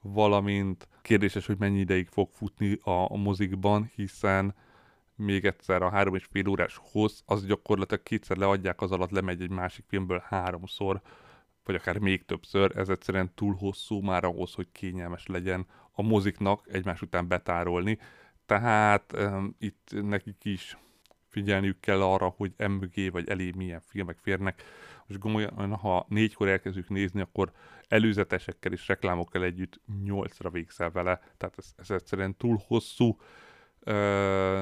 valamint 0.01 0.87
kérdéses, 1.01 1.45
hogy 1.45 1.57
mennyi 1.57 1.79
ideig 1.79 2.07
fog 2.07 2.29
futni 2.31 2.79
a, 2.81 3.11
a 3.11 3.15
mozikban, 3.15 3.91
hiszen 3.95 4.55
még 5.15 5.45
egyszer 5.45 5.81
a 5.81 5.89
három 5.89 6.15
és 6.15 6.25
fél 6.31 6.47
órás 6.47 6.79
hossz, 6.81 7.21
az 7.25 7.45
gyakorlatilag 7.45 8.03
kétszer 8.03 8.37
leadják, 8.37 8.81
az 8.81 8.91
alatt 8.91 9.11
lemegy 9.11 9.41
egy 9.41 9.49
másik 9.49 9.85
filmből 9.87 10.23
háromszor, 10.25 11.01
vagy 11.63 11.75
akár 11.75 11.97
még 11.97 12.25
többször, 12.25 12.77
ez 12.77 12.89
egyszerűen 12.89 13.31
túl 13.35 13.55
hosszú 13.55 14.01
már 14.01 14.23
ahhoz, 14.23 14.53
hogy 14.53 14.67
kényelmes 14.71 15.27
legyen 15.27 15.65
a 15.91 16.01
moziknak 16.01 16.67
egymás 16.71 17.01
után 17.01 17.27
betárolni. 17.27 17.99
Tehát 18.45 19.13
um, 19.17 19.55
itt 19.59 19.89
nekik 19.91 20.43
is 20.43 20.77
figyelniük 21.27 21.79
kell 21.79 22.01
arra, 22.01 22.33
hogy 22.37 22.53
emögé 22.57 23.09
vagy 23.09 23.29
elé 23.29 23.51
milyen 23.55 23.81
filmek 23.81 24.17
férnek. 24.17 24.63
Most 25.07 25.19
gomolyan, 25.19 25.75
ha 25.75 26.05
négykor 26.09 26.47
elkezdjük 26.47 26.89
nézni, 26.89 27.21
akkor 27.21 27.51
előzetesekkel 27.87 28.71
és 28.71 28.87
reklámokkal 28.87 29.43
együtt 29.43 29.81
nyolcra 30.03 30.49
végszel 30.49 30.91
vele, 30.91 31.21
tehát 31.37 31.57
ez, 31.57 31.73
ez 31.77 31.91
egyszerűen 31.91 32.37
túl 32.37 32.61
hosszú. 32.67 33.17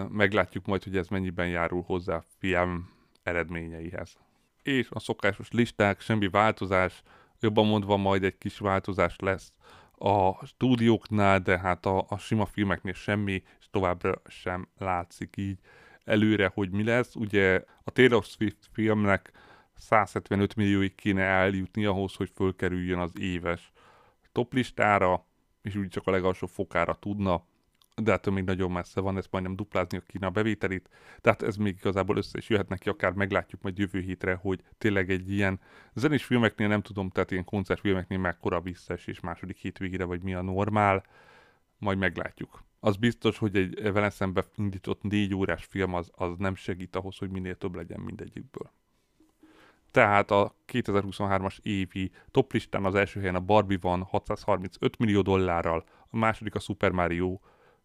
Meglátjuk 0.10 0.66
majd, 0.66 0.84
hogy 0.84 0.98
ez 0.98 1.08
mennyiben 1.08 1.48
járul 1.48 1.82
hozzá 1.82 2.16
a 2.16 2.24
film 2.38 2.90
eredményeihez. 3.24 4.18
És 4.64 4.88
a 4.90 5.00
szokásos 5.00 5.52
listák, 5.52 6.02
semmi 6.02 6.28
változás, 6.28 7.02
jobban 7.40 7.66
mondva 7.66 7.98
majd 7.98 8.24
egy 8.24 8.38
kis 8.38 8.58
változás 8.58 9.16
lesz 9.20 9.54
a 10.04 10.46
stúdióknál, 10.46 11.40
de 11.40 11.60
hát 11.60 11.86
a, 11.86 12.06
a 12.10 12.18
sima 12.18 12.46
filmeknél 12.46 12.94
semmi, 12.94 13.44
és 13.60 13.66
továbbra 13.72 14.22
sem 14.28 14.68
látszik 14.78 15.38
így 15.38 15.60
előre, 16.04 16.52
hogy 16.54 16.72
mi 16.72 16.84
lesz. 16.84 17.16
Ugye 17.16 17.64
a 17.84 17.92
Taylor 17.92 18.24
Swift 18.24 18.70
filmnek 18.72 19.32
175 19.76 20.56
millióig 20.56 20.96
kéne 20.96 21.22
eljutni 21.22 21.86
ahhoz, 21.86 22.16
hogy 22.16 22.32
fölkerüljön 22.34 23.00
az 23.00 23.12
éves 23.20 23.72
toplistára, 24.32 25.26
és 25.62 25.76
úgy 25.76 25.88
csak 25.88 26.08
a 26.08 26.12
legalsó 26.12 26.48
fokára 26.48 26.94
tudna, 26.94 27.44
de 27.96 28.12
hát 28.12 28.30
még 28.30 28.44
nagyon 28.44 28.72
messze 28.72 29.00
van, 29.00 29.18
ezt 29.18 29.32
majdnem 29.32 29.56
duplázni 29.56 30.02
a 30.20 30.26
a 30.26 30.30
bevételét, 30.30 30.90
tehát 31.22 31.42
ez 31.42 31.56
még 31.56 31.76
igazából 31.80 32.18
össze 32.18 32.38
is 32.38 32.50
jöhet 32.50 32.70
neki, 32.70 32.90
akár 32.90 33.12
meglátjuk 33.12 33.62
majd 33.62 33.78
jövő 33.78 34.00
hétre, 34.00 34.34
hogy 34.34 34.62
tényleg 34.78 35.10
egy 35.10 35.32
ilyen 35.32 35.60
zenés 35.94 36.24
filmeknél 36.24 36.68
nem 36.68 36.82
tudom, 36.82 37.10
tehát 37.10 37.32
ilyen 37.32 37.44
koncertfilmeknél 37.44 38.20
mekkora 38.20 38.62
visszaesés 38.62 39.20
második 39.20 39.58
hétvégére, 39.58 40.04
vagy 40.04 40.22
mi 40.22 40.34
a 40.34 40.42
normál, 40.42 41.04
majd 41.78 41.98
meglátjuk. 41.98 42.64
Az 42.80 42.96
biztos, 42.96 43.38
hogy 43.38 43.56
egy 43.56 43.92
vele 43.92 44.10
szembe 44.10 44.44
indított 44.56 45.02
négy 45.02 45.36
órás 45.36 45.66
film 45.66 45.94
az, 45.94 46.12
az 46.12 46.38
nem 46.38 46.56
segít 46.56 46.96
ahhoz, 46.96 47.18
hogy 47.18 47.30
minél 47.30 47.56
több 47.56 47.76
legyen 47.76 48.00
mindegyikből. 48.00 48.72
Tehát 49.92 50.32
a 50.32 50.56
2023-as 50.68 51.58
évi 51.62 52.12
toplistán 52.32 52.86
az 52.86 52.96
első 52.96 53.20
helyen 53.20 53.36
a 53.36 53.40
Barbie 53.40 53.78
van 53.82 54.04
635 54.04 54.98
millió 54.98 55.22
dollárral, 55.22 55.84
a 56.10 56.18
második 56.18 56.56
a 56.56 56.60
Super 56.60 56.92
Mario 56.92 57.40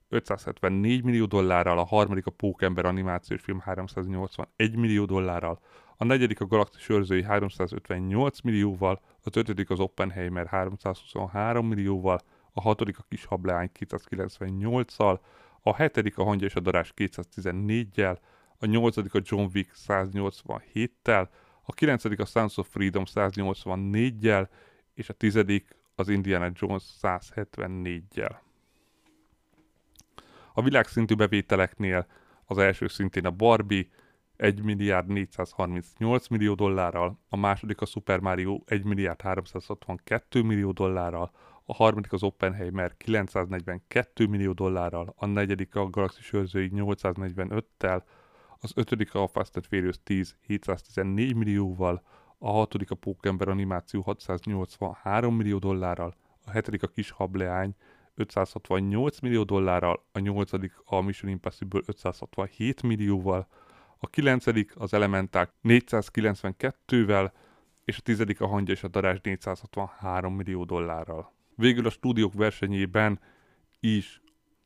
574 0.09 1.03
millió 1.03 1.27
dollárral, 1.27 1.79
a 1.79 1.85
harmadik 1.85 2.27
a 2.27 2.31
Pókember 2.31 2.85
animációs 2.85 3.41
film 3.41 3.61
381 3.61 4.77
millió 4.77 5.05
dollárral, 5.05 5.59
a 5.97 6.05
negyedik 6.05 6.41
a 6.41 6.47
Galaxis 6.47 6.89
őrzői 6.89 7.23
358 7.23 8.41
millióval, 8.41 9.01
a 9.25 9.39
ötödik 9.39 9.71
az 9.71 9.81
Oppenheimer 9.81 10.47
323 10.47 11.67
millióval, 11.67 12.21
a 12.53 12.61
hatodik 12.61 12.99
a 12.99 13.05
Kis 13.09 13.25
Hableány 13.25 13.71
298-szal, 13.79 15.19
a 15.63 15.75
hetedik 15.75 16.19
a 16.19 16.25
Hangya 16.25 16.47
és 16.47 16.55
a 16.55 16.61
Darás 16.61 16.93
214-jel, 16.97 18.17
a 18.59 18.67
nyolcadik 18.67 19.15
a 19.15 19.21
John 19.23 19.51
Wick 19.55 19.73
187-tel, 19.89 21.29
a 21.63 21.73
9. 21.73 22.05
a 22.05 22.25
Sons 22.25 22.57
of 22.57 22.69
Freedom 22.69 23.05
184-jel, 23.15 24.49
és 24.95 25.09
a 25.09 25.13
10. 25.13 25.45
az 25.95 26.09
Indiana 26.09 26.51
Jones 26.55 26.85
174-jel. 27.03 28.46
A 30.59 30.63
világszintű 30.63 31.15
bevételeknél 31.15 32.07
az 32.45 32.59
első 32.59 32.89
szintén 32.89 33.27
a 33.27 33.31
Barbie 33.31 33.87
1 34.37 34.63
milliárd 34.63 35.09
438 35.09 36.29
millió 36.29 36.55
dollárral, 36.55 37.19
a 37.29 37.37
második 37.37 37.81
a 37.81 37.87
Super 37.87 38.21
Mario 38.21 38.61
1 38.67 38.85
milliárd 38.85 39.21
362 39.21 40.43
millió 40.43 40.71
dollárral, 40.73 41.31
a 41.65 41.75
harmadik 41.75 42.13
az 42.13 42.23
Oppenheimer 42.23 42.97
942 42.97 44.27
millió 44.27 44.53
dollárral, 44.53 45.15
a 45.17 45.27
negyedik 45.27 45.75
a 45.75 45.91
Galaxy 45.91 46.21
őrzői 46.33 46.71
845-tel, 46.75 48.03
az 48.59 48.73
ötödik 48.75 49.15
a 49.15 49.27
Fast 49.27 49.57
and 49.57 49.65
Furious 49.67 49.97
10 50.03 50.37
714 50.41 51.35
millióval, 51.35 52.03
a 52.39 52.51
hatodik 52.51 52.91
a 52.91 52.95
Pókember 52.95 53.49
animáció 53.49 54.01
683 54.01 55.37
millió 55.37 55.59
dollárral, 55.59 56.15
a 56.45 56.51
hetedik 56.51 56.83
a 56.83 56.87
Kis 56.87 57.11
Hableány 57.11 57.75
568 58.17 59.21
millió 59.21 59.43
dollárral, 59.43 60.07
a 60.13 60.19
nyolcadik 60.19 60.73
a 60.85 61.01
Mission 61.01 61.31
Impossible 61.31 61.81
567 61.87 62.83
millióval, 62.83 63.49
a 63.99 64.07
kilencedik 64.07 64.73
az 64.77 64.95
Elementák 64.95 65.51
492-vel, 65.63 67.31
és 67.85 67.99
a 67.99 68.03
tizedik 68.03 68.41
a 68.41 68.47
Hangya 68.47 68.73
és 68.73 68.83
a 68.83 68.89
Darás 68.89 69.21
463 69.23 70.35
millió 70.35 70.65
dollárral. 70.65 71.33
Végül 71.55 71.87
a 71.87 71.91
stúdiók 71.91 72.35
versenyében 72.35 73.21
is 73.81 74.21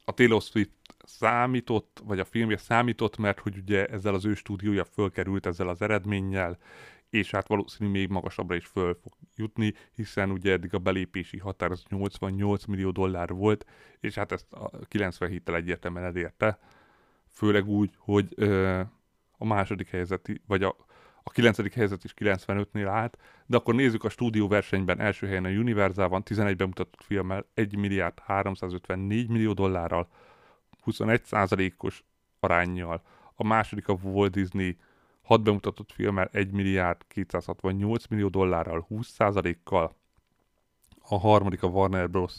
a 0.05 0.13
Taylor 0.13 0.43
Swift 0.43 0.71
számított, 1.05 2.03
vagy 2.05 2.19
a 2.19 2.25
filmje 2.25 2.57
számított, 2.57 3.17
mert 3.17 3.41
hogy 3.41 3.57
ugye 3.57 3.87
ezzel 3.87 4.15
az 4.15 4.25
ő 4.25 4.35
stúdiója 4.35 4.85
fölkerült 4.85 5.47
ezzel 5.47 5.69
az 5.69 5.83
eredménnyel, 5.83 6.59
és 7.11 7.31
hát 7.31 7.49
valószínű 7.49 7.91
még 7.91 8.09
magasabbra 8.09 8.55
is 8.55 8.67
föl 8.67 8.99
fog 9.03 9.13
jutni, 9.37 9.75
hiszen 9.95 10.31
ugye 10.31 10.53
eddig 10.53 10.75
a 10.75 10.79
belépési 10.79 11.39
határ 11.39 11.71
az 11.71 11.85
88 11.89 12.65
millió 12.65 12.91
dollár 12.91 13.29
volt, 13.29 13.67
és 14.01 14.15
hát 14.15 14.33
ezt 14.33 14.53
a 14.53 14.71
97-tel 14.71 15.55
egyértelműen 15.55 16.05
elérte, 16.05 16.59
főleg 17.29 17.69
úgy, 17.69 17.91
hogy 17.97 18.29
ö, 18.35 18.81
a 19.39 19.45
második 19.45 19.89
helyzeti, 19.89 20.41
vagy 20.47 20.63
a, 20.63 20.77
a 21.23 21.31
9. 21.31 21.73
helyzet 21.75 22.05
is 22.05 22.15
95-nél 22.17 22.87
állt, 22.89 23.19
de 23.47 23.57
akkor 23.57 23.75
nézzük 23.75 24.05
a 24.05 24.09
stúdió 24.09 24.49
versenyben 24.49 25.01
első 25.01 25.27
helyen 25.27 25.45
a 25.45 25.49
Universal 25.49 26.09
van 26.09 26.23
11 26.23 26.57
bemutatott 26.57 27.03
filmmel 27.03 27.47
1 27.55 27.77
milliárd 27.77 28.19
354 28.19 29.29
millió 29.29 29.53
dollárral, 29.53 30.09
21%-os 30.87 32.05
arányjal. 32.41 33.03
A 33.35 33.47
második 33.47 33.89
a 33.89 33.93
Walt 33.93 34.33
Disney 34.33 34.77
6 35.31 35.43
bemutatott 35.43 35.93
filmmel 35.93 36.29
1 36.33 36.53
milliárd 36.53 37.01
268 37.09 38.07
millió 38.07 38.29
dollárral 38.29 38.87
20%-kal. 38.91 39.97
A 41.03 41.19
harmadik 41.19 41.63
a 41.63 41.67
Warner 41.67 42.11
Bros. 42.11 42.35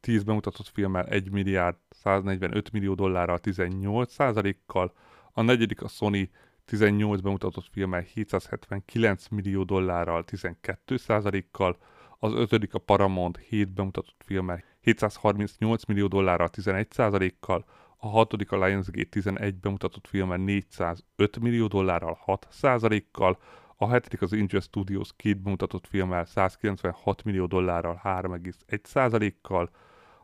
10 0.00 0.22
bemutatott 0.22 0.68
filmmel 0.68 1.06
1 1.06 1.30
milliárd 1.30 1.76
145 1.88 2.70
millió 2.70 2.94
dollárral 2.94 3.38
18%-kal. 3.42 4.92
A 5.32 5.42
negyedik 5.42 5.82
a 5.82 5.88
Sony 5.88 6.30
18 6.64 7.20
bemutatott 7.20 7.68
filmmel 7.70 8.00
779 8.00 9.28
millió 9.28 9.62
dollárral 9.62 10.24
12%-kal. 10.26 11.76
Az 12.18 12.32
ötödik 12.32 12.74
a 12.74 12.78
Paramount 12.78 13.36
7 13.36 13.68
bemutatott 13.68 14.22
filmmel 14.24 14.64
738 14.80 15.84
millió 15.84 16.06
dollárral 16.06 16.50
11%-kal, 16.52 17.64
a 17.96 18.08
hatodik 18.08 18.52
a 18.52 18.64
Lionsgate 18.64 19.08
11 19.08 19.54
bemutatott 19.54 20.06
filmmel 20.06 20.38
405 20.38 21.38
millió 21.40 21.66
dollárral 21.66 22.18
6%-kal, 22.26 23.38
a 23.76 23.88
hetedik 23.88 24.22
az 24.22 24.32
Inja 24.32 24.60
Studios 24.60 25.10
két 25.16 25.42
bemutatott 25.42 25.86
filmmel 25.86 26.24
196 26.24 27.24
millió 27.24 27.46
dollárral 27.46 28.00
3,1%-kal, 28.04 29.70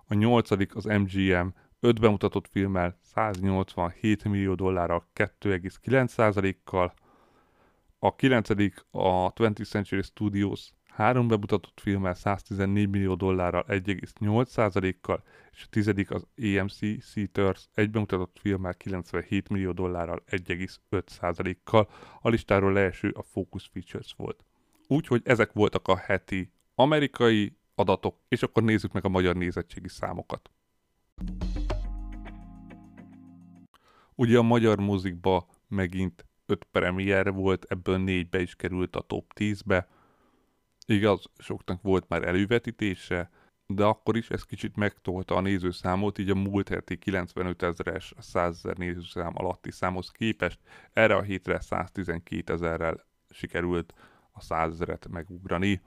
a 0.07 0.15
nyolcadik 0.15 0.77
az 0.77 0.85
MGM 0.85 1.47
5 1.81 2.01
bemutatott 2.01 2.49
filmmel 2.49 2.99
187 3.03 4.25
millió 4.25 4.55
dollárral 4.55 5.07
2,9%-kal, 5.15 6.95
a 7.99 8.15
kilencedik 8.15 8.85
a 8.91 9.33
20th 9.33 9.69
Century 9.69 10.03
Studios 10.03 10.71
három 11.01 11.29
bemutatott 11.29 11.81
filmmel 11.81 12.15
114 12.15 12.89
millió 12.89 13.15
dollárral 13.15 13.65
1,8%-kal, 13.69 15.23
és 15.53 15.63
a 15.63 15.67
tizedik 15.71 16.11
az 16.11 16.27
AMC 16.37 16.79
Theaters 17.13 17.69
egy 17.75 17.91
bemutatott 17.91 18.39
filmmel 18.41 18.75
97 18.75 19.49
millió 19.49 19.73
dollárral 19.73 20.23
1,5%-kal. 20.31 21.89
A 22.21 22.29
listáról 22.29 22.73
leeső 22.73 23.11
a 23.11 23.23
Focus 23.23 23.71
Features 23.73 24.15
volt. 24.17 24.45
Úgyhogy 24.87 25.23
ezek 25.25 25.53
voltak 25.53 25.89
a 25.89 25.97
heti 25.97 26.53
amerikai 26.75 27.57
adatok, 27.75 28.17
és 28.29 28.43
akkor 28.43 28.63
nézzük 28.63 28.93
meg 28.93 29.05
a 29.05 29.09
magyar 29.09 29.37
nézettségi 29.37 29.89
számokat. 29.89 30.51
Ugye 34.15 34.39
a 34.39 34.43
magyar 34.43 34.79
mozikba 34.79 35.47
megint 35.69 36.27
öt 36.47 36.65
premier 36.71 37.33
volt, 37.33 37.65
ebből 37.69 37.99
négybe 37.99 38.41
is 38.41 38.55
került 38.55 38.97
a 38.97 39.01
top 39.01 39.33
10-be. 39.35 39.89
Igaz, 40.91 41.25
soknak 41.39 41.83
volt 41.83 42.09
már 42.09 42.23
elővetítése, 42.23 43.31
de 43.67 43.85
akkor 43.85 44.17
is 44.17 44.31
ez 44.31 44.45
kicsit 44.45 44.77
megtolta 44.77 45.35
a 45.35 45.41
nézőszámot, 45.41 46.19
így 46.19 46.31
a 46.31 46.35
múlt 46.35 46.69
heti 46.69 46.99
95 46.99 47.63
ezeres 47.63 48.15
100 48.19 48.57
ezer 48.57 48.77
nézőszám 48.77 49.33
alatti 49.35 49.71
számhoz 49.71 50.11
képest 50.11 50.59
erre 50.93 51.15
a 51.15 51.23
hétre 51.23 51.61
112 51.61 52.53
ezerrel 52.53 53.07
sikerült 53.29 53.95
a 54.33 54.41
100 54.41 54.73
ezeret 54.73 55.09
megugrani. 55.09 55.81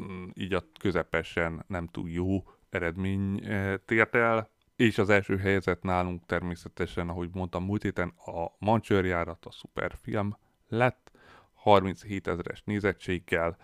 Mm, 0.00 0.28
így 0.34 0.54
a 0.54 0.64
közepesen 0.80 1.64
nem 1.66 1.86
túl 1.86 2.10
jó 2.10 2.44
eredmény 2.70 3.44
eh, 3.44 3.74
tért 3.84 4.14
el, 4.14 4.50
és 4.76 4.98
az 4.98 5.10
első 5.10 5.36
helyzet 5.36 5.82
nálunk 5.82 6.26
természetesen, 6.26 7.08
ahogy 7.08 7.30
mondtam 7.32 7.64
múlt 7.64 7.82
héten, 7.82 8.08
a 8.08 8.56
Mancsőrjárat, 8.58 9.46
a 9.46 9.50
szuperfilm 9.50 10.36
lett, 10.68 11.10
37 11.52 12.26
ezeres 12.26 12.62
nézettséggel, 12.64 13.56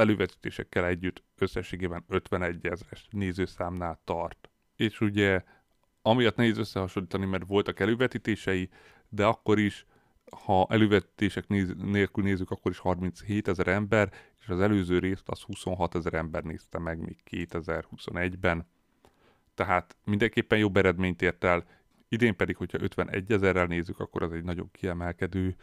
elővetítésekkel 0.00 0.86
együtt 0.86 1.22
összességében 1.38 2.04
51 2.08 2.66
ezeres 2.66 3.06
nézőszámnál 3.10 4.00
tart. 4.04 4.50
És 4.76 5.00
ugye 5.00 5.42
amiatt 6.02 6.36
nehéz 6.36 6.58
összehasonlítani, 6.58 7.26
mert 7.26 7.46
voltak 7.46 7.80
elővetítései, 7.80 8.68
de 9.08 9.24
akkor 9.24 9.58
is, 9.58 9.86
ha 10.44 10.66
elővetítések 10.70 11.48
néz, 11.48 11.74
nélkül 11.76 12.24
nézzük, 12.24 12.50
akkor 12.50 12.70
is 12.70 12.78
37 12.78 13.48
ezer 13.48 13.66
ember, 13.66 14.12
és 14.40 14.48
az 14.48 14.60
előző 14.60 14.98
részt 14.98 15.28
az 15.28 15.40
26 15.40 15.94
ezer 15.94 16.14
ember 16.14 16.42
nézte 16.42 16.78
meg 16.78 16.98
még 16.98 17.16
2021-ben. 17.30 18.66
Tehát 19.54 19.96
mindenképpen 20.04 20.58
jobb 20.58 20.76
eredményt 20.76 21.22
ért 21.22 21.44
el, 21.44 21.64
idén 22.08 22.36
pedig, 22.36 22.56
hogyha 22.56 22.78
51 22.80 23.32
ezerrel 23.32 23.66
nézzük, 23.66 24.00
akkor 24.00 24.22
az 24.22 24.32
egy 24.32 24.44
nagyon 24.44 24.70
kiemelkedő 24.72 25.56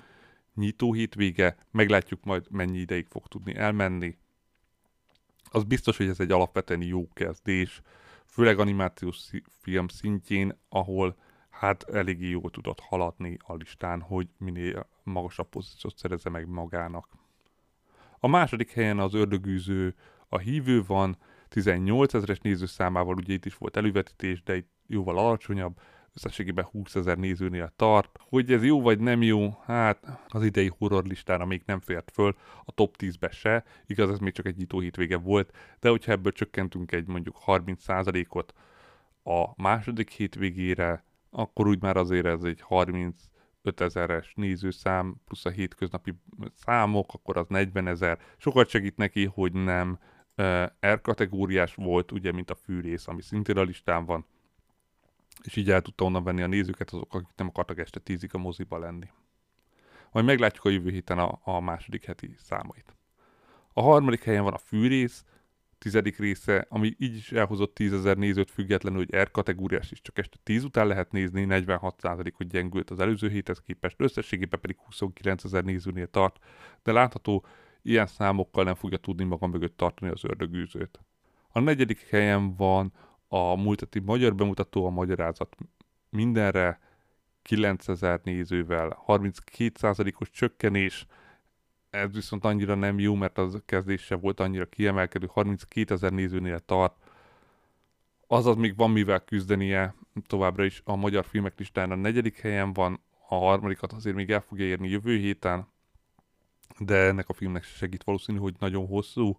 nyitó 0.55 0.93
hétvége, 0.93 1.55
meglátjuk 1.71 2.23
majd 2.23 2.45
mennyi 2.51 2.77
ideig 2.77 3.07
fog 3.09 3.27
tudni 3.27 3.55
elmenni, 3.55 4.17
az 5.53 5.63
biztos, 5.63 5.98
hogy 5.98 6.07
ez 6.07 6.19
egy 6.19 6.31
alapvetően 6.31 6.81
jó 6.81 7.07
kezdés, 7.13 7.81
főleg 8.25 8.60
animációs 8.60 9.29
film 9.62 9.88
szintjén, 9.88 10.60
ahol 10.69 11.15
hát 11.50 11.83
eléggé 11.83 12.29
jól 12.29 12.51
tudott 12.51 12.79
haladni 12.79 13.38
a 13.39 13.53
listán, 13.55 14.01
hogy 14.01 14.27
minél 14.38 14.89
magasabb 15.03 15.50
pozíciót 15.50 15.98
szerezze 15.98 16.29
meg 16.29 16.48
magának. 16.48 17.07
A 18.19 18.27
második 18.27 18.72
helyen 18.72 19.00
az 19.00 19.13
ördögűző 19.13 19.95
a 20.27 20.38
hívő 20.38 20.83
van, 20.83 21.17
18 21.50 22.13
ezeres 22.13 22.39
nézőszámával, 22.39 23.15
ugye 23.15 23.33
itt 23.33 23.45
is 23.45 23.55
volt 23.55 23.77
elővetítés, 23.77 24.43
de 24.43 24.55
itt 24.55 24.69
jóval 24.88 25.17
alacsonyabb, 25.17 25.79
összességében 26.13 26.65
20 26.65 26.96
ezer 26.96 27.17
nézőnél 27.17 27.74
tart. 27.75 28.20
Hogy 28.20 28.51
ez 28.51 28.63
jó 28.63 28.82
vagy 28.82 29.00
nem 29.00 29.22
jó, 29.22 29.58
hát 29.65 30.25
az 30.27 30.43
idei 30.43 30.72
horror 30.77 31.05
listára 31.05 31.46
még 31.46 31.62
nem 31.65 31.79
fért 31.79 32.12
föl, 32.12 32.36
a 32.65 32.72
top 32.72 32.96
10-be 33.00 33.29
se, 33.29 33.63
igaz 33.86 34.10
ez 34.10 34.20
még 34.20 34.34
csak 34.34 34.46
egy 34.46 34.58
nyitó 34.58 34.79
hétvége 34.79 35.17
volt, 35.17 35.55
de 35.79 35.89
hogyha 35.89 36.12
ebből 36.12 36.32
csökkentünk 36.32 36.91
egy 36.91 37.08
mondjuk 37.08 37.38
30%-ot 37.46 38.53
a 39.24 39.62
második 39.62 40.10
hétvégére, 40.10 41.03
akkor 41.29 41.67
úgy 41.67 41.82
már 41.82 41.98
azért 41.98 42.25
ez 42.25 42.43
egy 42.43 42.62
30 42.62 43.24
5000-es 43.63 44.36
nézőszám, 44.36 45.15
plusz 45.25 45.46
a 45.46 45.50
hétköznapi 45.50 46.13
számok, 46.55 47.13
akkor 47.13 47.38
az 47.38 47.48
40 47.48 47.88
ezer. 47.88 48.20
Sokat 48.38 48.70
segít 48.70 48.98
neki, 48.98 49.25
hogy 49.25 49.53
nem 49.53 49.99
R 50.88 51.02
kategóriás 51.02 51.76
volt, 51.76 52.12
ugye, 52.12 52.32
mint 52.32 52.49
a 52.49 52.56
fűrész, 52.56 53.08
ami 53.08 53.21
szintén 53.21 53.58
a 53.58 53.63
listán 53.63 54.06
van, 54.06 54.26
és 55.41 55.56
így 55.56 55.72
el 55.72 55.82
tudta 55.82 56.04
onnan 56.04 56.24
venni 56.24 56.41
a 56.41 56.48
nézőket 56.48 56.89
azok, 56.89 57.13
akik 57.13 57.36
nem 57.36 57.48
akartak 57.48 57.80
este 57.80 58.00
tízig 58.00 58.30
a 58.34 58.38
moziba 58.38 58.78
lenni. 58.78 59.08
Majd 60.12 60.26
meglátjuk 60.26 60.65
a 60.65 60.69
jövő 60.69 60.89
héten 60.89 61.19
a, 61.19 61.39
a 61.43 61.60
második 61.60 62.06
heti 62.06 62.36
számait. 62.38 62.96
A 63.74 63.82
harmadik 63.82 64.24
helyen 64.24 64.43
van 64.43 64.54
a 64.54 64.58
fűrész, 64.58 65.24
tizedik 65.78 66.17
része, 66.17 66.65
ami 66.69 66.96
így 66.98 67.15
is 67.15 67.32
elhozott 67.32 67.74
10 67.74 67.93
ezer 67.93 68.17
nézőt 68.17 68.52
függetlenül, 68.52 69.06
hogy 69.06 69.22
R 69.22 69.32
kategóriás 69.32 69.91
is 69.91 70.02
csak 70.02 70.17
este 70.17 70.38
10 70.43 70.63
után 70.63 70.88
lehet 70.88 71.12
nézni, 71.12 71.46
46%-ot 71.50 72.48
gyengült 72.48 72.89
az 72.89 73.00
előző 73.00 73.30
héthez 73.30 73.60
képest, 73.60 74.02
összességében 74.02 74.60
pedig 74.60 74.78
29 74.86 75.43
ezer 75.43 75.63
nézőnél 75.63 76.08
tart, 76.08 76.39
de 76.84 76.91
látható, 76.91 77.46
ilyen 77.82 78.08
számokkal 78.08 78.63
nem 78.63 78.76
fogja 78.76 78.98
tudni 78.98 79.24
maga 79.24 79.48
mögött 79.48 79.78
tartani 79.78 80.12
az 80.12 80.24
ördögűzőt. 80.24 81.00
A 81.50 81.60
negyedik 81.60 82.08
helyen 82.10 82.56
van 82.56 82.93
a 83.36 83.56
múlteti 83.56 84.00
magyar 84.00 84.36
bemutató 84.36 84.86
a 84.86 84.89
magyarázat 84.89 85.56
mindenre 86.10 86.80
9000 87.41 88.19
nézővel, 88.24 89.04
32%-os 89.08 90.30
csökkenés, 90.30 91.06
ez 91.89 92.13
viszont 92.13 92.46
annyira 92.46 92.76
nem 92.76 93.00
jó, 93.00 93.15
mert 93.15 93.38
az 93.38 93.62
kezdése 93.65 94.15
volt 94.15 94.39
annyira 94.39 94.65
kiemelkedő, 94.65 95.30
32 95.30 95.93
ezer 95.93 96.12
nézőnél 96.12 96.60
tart, 96.60 96.96
azaz 98.28 98.56
még 98.56 98.76
van 98.76 98.91
mivel 98.91 99.19
küzdenie, 99.19 99.96
továbbra 100.28 100.63
is 100.63 100.82
a 100.86 100.96
magyar 100.96 101.26
filmek 101.26 101.60
listán. 101.60 101.91
A 101.91 101.96
negyedik 101.96 102.39
helyen 102.39 102.74
van, 102.74 103.00
a 103.28 103.36
harmadikat 103.36 103.91
azért 103.93 104.15
még 104.15 104.32
el 104.32 104.41
fogja 104.41 104.65
érni 104.65 104.89
jövő 104.89 105.17
héten, 105.17 105.67
de 106.80 106.96
ennek 106.96 107.30
a 107.30 107.34
filmnek 107.34 107.63
segít 107.63 108.04
valószínű, 108.04 108.38
hogy 108.38 108.56
nagyon 108.60 108.88
hosszú, 108.88 109.38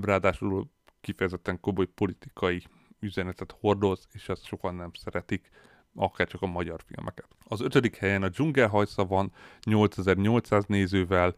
ráadásul 0.00 0.70
kifejezetten 1.00 1.60
komoly 1.60 1.86
politikai 1.86 2.62
üzenetet 3.00 3.56
hordoz, 3.60 4.06
és 4.12 4.28
ezt 4.28 4.44
sokan 4.44 4.74
nem 4.74 4.90
szeretik, 4.92 5.50
akár 5.94 6.26
csak 6.26 6.42
a 6.42 6.46
magyar 6.46 6.82
filmeket. 6.86 7.28
Az 7.44 7.60
ötödik 7.60 7.96
helyen 7.96 8.22
a 8.22 8.28
dzsungelhajsza 8.28 9.04
van 9.04 9.32
8800 9.62 10.64
nézővel, 10.64 11.34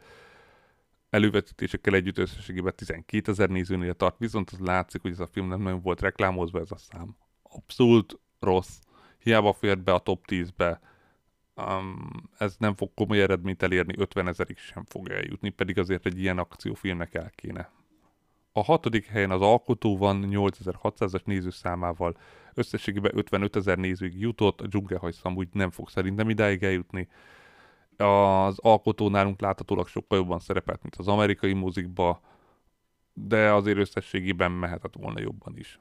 elővetítésekkel 1.10 1.94
együtt 1.94 2.18
összességében 2.18 2.72
12 2.76 3.30
ezer 3.30 3.48
nézőnél 3.48 3.94
tart, 3.94 4.18
viszont 4.18 4.50
az 4.50 4.58
látszik, 4.58 5.02
hogy 5.02 5.10
ez 5.10 5.20
a 5.20 5.26
film 5.26 5.48
nem 5.48 5.60
nagyon 5.60 5.80
volt 5.80 6.00
reklámozva 6.00 6.60
ez 6.60 6.70
a 6.70 6.76
szám. 6.76 7.16
Abszolút 7.42 8.18
rossz. 8.40 8.78
Hiába 9.18 9.52
fért 9.52 9.82
be 9.82 9.92
a 9.92 9.98
top 9.98 10.24
10-be, 10.28 10.80
um, 11.56 12.30
ez 12.38 12.54
nem 12.58 12.74
fog 12.76 12.94
komoly 12.94 13.22
eredményt 13.22 13.62
elérni, 13.62 13.94
50 13.96 14.28
ezerig 14.28 14.58
sem 14.58 14.84
fog 14.84 15.08
eljutni, 15.08 15.50
pedig 15.50 15.78
azért 15.78 16.06
egy 16.06 16.18
ilyen 16.18 16.38
akciófilmnek 16.38 17.14
el 17.14 17.30
kéne. 17.34 17.70
A 18.52 18.62
hatodik 18.62 19.06
helyen 19.06 19.30
az 19.30 19.40
alkotó 19.40 19.96
van 19.96 20.28
8600-as 20.30 21.24
nézőszámával, 21.24 22.16
összességében 22.54 23.16
55 23.16 23.56
ezer 23.56 23.78
nézőig 23.78 24.20
jutott, 24.20 24.60
a 24.60 24.66
dzsungelhajszam 24.66 25.36
úgy 25.36 25.48
nem 25.52 25.70
fog 25.70 25.88
szerintem 25.88 26.30
idáig 26.30 26.62
eljutni. 26.62 27.08
Az 27.96 28.58
alkotó 28.58 29.08
nálunk 29.08 29.40
láthatólag 29.40 29.88
sokkal 29.88 30.18
jobban 30.18 30.38
szerepelt, 30.38 30.82
mint 30.82 30.96
az 30.96 31.08
amerikai 31.08 31.52
muzikba, 31.52 32.20
de 33.12 33.52
azért 33.52 33.78
összességében 33.78 34.52
mehetett 34.52 34.94
volna 34.94 35.20
jobban 35.20 35.56
is. 35.56 35.80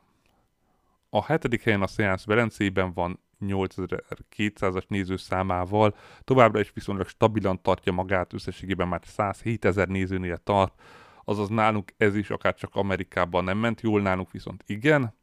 A 1.09 1.23
hetedik 1.23 1.63
helyen 1.63 1.81
a 1.81 1.87
Seance 1.87 2.23
Velencében 2.27 2.93
van 2.93 3.19
8200-as 3.41 4.87
nézőszámával, 4.87 5.95
továbbra 6.23 6.59
is 6.59 6.71
viszonylag 6.73 7.07
stabilan 7.07 7.61
tartja 7.61 7.91
magát, 7.91 8.33
összességében 8.33 8.87
már 8.87 9.01
107 9.03 9.65
ezer 9.65 9.87
nézőnél 9.87 10.37
tart, 10.37 10.81
azaz 11.29 11.49
nálunk 11.49 11.93
ez 11.97 12.15
is 12.15 12.29
akár 12.29 12.55
csak 12.55 12.75
Amerikában 12.75 13.43
nem 13.43 13.57
ment 13.57 13.81
jól, 13.81 14.01
nálunk 14.01 14.31
viszont 14.31 14.63
igen, 14.65 15.13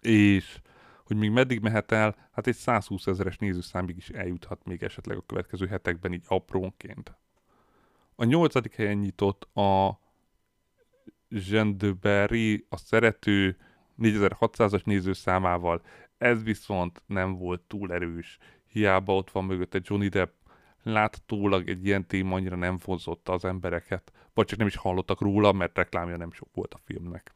és 0.00 0.60
hogy 1.04 1.16
még 1.16 1.30
meddig 1.30 1.60
mehet 1.60 1.92
el, 1.92 2.16
hát 2.32 2.46
egy 2.46 2.54
120 2.54 3.06
ezeres 3.06 3.36
nézőszámig 3.36 3.96
is 3.96 4.08
eljuthat 4.08 4.64
még 4.64 4.82
esetleg 4.82 5.16
a 5.16 5.24
következő 5.26 5.66
hetekben 5.66 6.12
így 6.12 6.24
aprónként. 6.26 7.18
A 8.14 8.24
nyolcadik 8.24 8.74
helyen 8.74 8.96
nyitott 8.96 9.56
a 9.56 10.00
Berry, 12.00 12.66
a 12.68 12.76
szerető 12.76 13.56
4600-as 13.98 14.84
nézőszámával, 14.84 15.82
ez 16.18 16.42
viszont 16.42 17.02
nem 17.06 17.36
volt 17.36 17.60
túl 17.60 17.92
erős, 17.92 18.38
hiába 18.66 19.16
ott 19.16 19.30
van 19.30 19.44
mögötte 19.44 19.80
Johnny 19.82 20.08
Depp, 20.08 20.39
láthatólag 20.82 21.68
egy 21.68 21.86
ilyen 21.86 22.06
téma 22.06 22.34
annyira 22.34 22.56
nem 22.56 22.78
vonzotta 22.84 23.32
az 23.32 23.44
embereket, 23.44 24.12
vagy 24.34 24.46
csak 24.46 24.58
nem 24.58 24.66
is 24.66 24.76
hallottak 24.76 25.20
róla, 25.20 25.52
mert 25.52 25.76
reklámja 25.76 26.16
nem 26.16 26.32
sok 26.32 26.48
volt 26.54 26.74
a 26.74 26.80
filmnek. 26.84 27.34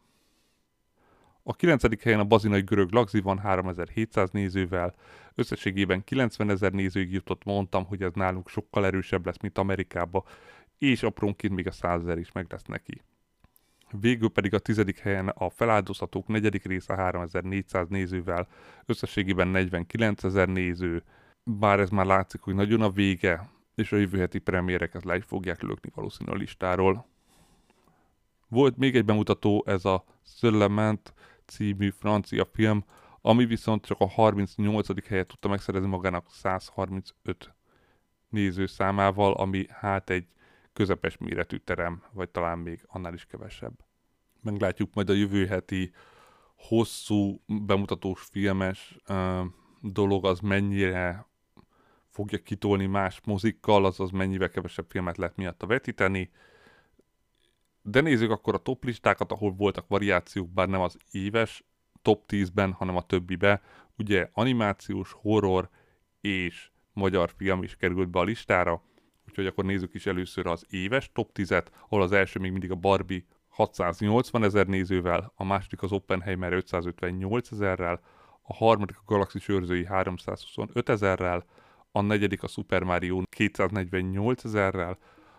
A 1.42 1.54
9. 1.54 2.02
helyen 2.02 2.20
a 2.20 2.24
bazinai 2.24 2.60
görög 2.60 2.92
lagzi 2.92 3.20
van 3.20 3.38
3700 3.38 4.30
nézővel, 4.30 4.94
összességében 5.34 6.04
90 6.04 6.50
ezer 6.50 6.72
nézőig 6.72 7.12
jutott, 7.12 7.44
mondtam, 7.44 7.84
hogy 7.84 8.02
ez 8.02 8.12
nálunk 8.14 8.48
sokkal 8.48 8.86
erősebb 8.86 9.26
lesz, 9.26 9.40
mint 9.40 9.58
Amerikába, 9.58 10.24
és 10.78 11.02
aprónként 11.02 11.54
még 11.54 11.66
a 11.66 11.70
100 11.70 12.00
ezer 12.00 12.18
is 12.18 12.32
meg 12.32 12.46
lesz 12.48 12.64
neki. 12.64 13.02
Végül 14.00 14.28
pedig 14.28 14.54
a 14.54 14.58
tizedik 14.58 14.98
helyen 14.98 15.28
a 15.28 15.50
feláldozhatók 15.50 16.26
negyedik 16.26 16.64
része 16.64 16.94
3400 16.94 17.88
nézővel, 17.88 18.48
összességében 18.86 19.48
49 19.48 20.24
ezer 20.24 20.48
néző, 20.48 21.02
bár 21.44 21.80
ez 21.80 21.90
már 21.90 22.06
látszik, 22.06 22.40
hogy 22.40 22.54
nagyon 22.54 22.80
a 22.80 22.90
vége, 22.90 23.48
és 23.74 23.92
a 23.92 23.96
jövő 23.96 24.18
heti 24.18 24.38
premiéreket 24.38 25.04
le 25.04 25.16
is 25.16 25.24
fogják 25.24 25.62
lökni 25.62 25.90
valószínű 25.94 26.30
a 26.30 26.34
listáról. 26.34 27.06
Volt 28.48 28.76
még 28.76 28.96
egy 28.96 29.04
bemutató, 29.04 29.64
ez 29.66 29.84
a 29.84 30.04
Szöllement 30.22 31.14
című 31.46 31.90
francia 31.90 32.44
film, 32.52 32.84
ami 33.20 33.44
viszont 33.44 33.84
csak 33.84 34.00
a 34.00 34.08
38. 34.08 35.06
helyet 35.06 35.26
tudta 35.26 35.48
megszerezni 35.48 35.88
magának 35.88 36.30
135 36.30 37.54
néző 38.28 38.66
számával, 38.66 39.32
ami 39.32 39.66
hát 39.70 40.10
egy 40.10 40.26
közepes 40.72 41.16
méretű 41.16 41.56
terem, 41.56 42.02
vagy 42.12 42.28
talán 42.28 42.58
még 42.58 42.84
annál 42.86 43.14
is 43.14 43.24
kevesebb. 43.24 43.84
Meglátjuk 44.42 44.94
majd 44.94 45.10
a 45.10 45.12
jövő 45.12 45.46
heti 45.46 45.92
hosszú 46.56 47.42
bemutatós 47.46 48.22
filmes 48.22 48.96
uh, 49.08 49.46
dolog 49.80 50.26
az 50.26 50.40
mennyire 50.40 51.26
fogja 52.14 52.38
kitolni 52.38 52.86
más 52.86 53.20
mozikkal, 53.24 53.84
azaz 53.84 54.10
mennyivel 54.10 54.48
kevesebb 54.48 54.86
filmet 54.88 55.16
lehet 55.16 55.36
miatta 55.36 55.66
vetíteni. 55.66 56.30
De 57.82 58.00
nézzük 58.00 58.30
akkor 58.30 58.54
a 58.54 58.58
top 58.58 58.84
listákat, 58.84 59.32
ahol 59.32 59.52
voltak 59.52 59.88
variációk, 59.88 60.48
bár 60.48 60.68
nem 60.68 60.80
az 60.80 60.96
éves 61.10 61.64
top 62.02 62.24
10-ben, 62.28 62.72
hanem 62.72 62.96
a 62.96 63.06
többibe. 63.06 63.62
Ugye 63.98 64.28
animációs, 64.32 65.12
horror 65.12 65.68
és 66.20 66.70
magyar 66.92 67.30
film 67.36 67.62
is 67.62 67.76
került 67.76 68.08
be 68.08 68.18
a 68.18 68.24
listára, 68.24 68.82
úgyhogy 69.28 69.46
akkor 69.46 69.64
nézzük 69.64 69.94
is 69.94 70.06
először 70.06 70.46
az 70.46 70.66
éves 70.70 71.10
top 71.12 71.30
10-et, 71.34 71.66
ahol 71.80 72.02
az 72.02 72.12
első 72.12 72.38
még 72.40 72.50
mindig 72.50 72.70
a 72.70 72.74
Barbie 72.74 73.24
680 73.48 74.44
ezer 74.44 74.66
nézővel, 74.66 75.32
a 75.34 75.44
második 75.44 75.82
az 75.82 75.92
Oppenheimer 75.92 76.52
558 76.52 77.50
ezerrel, 77.50 78.00
a 78.42 78.54
harmadik 78.54 78.96
a 78.98 79.02
Galaxis 79.06 79.48
őrzői 79.48 79.86
325 79.86 80.88
ezerrel, 80.88 81.44
a 81.96 82.00
negyedik 82.00 82.42
a 82.42 82.46
Super 82.46 82.82
Mario 82.82 83.22
248 83.28 84.44
ezerrel, 84.44 84.98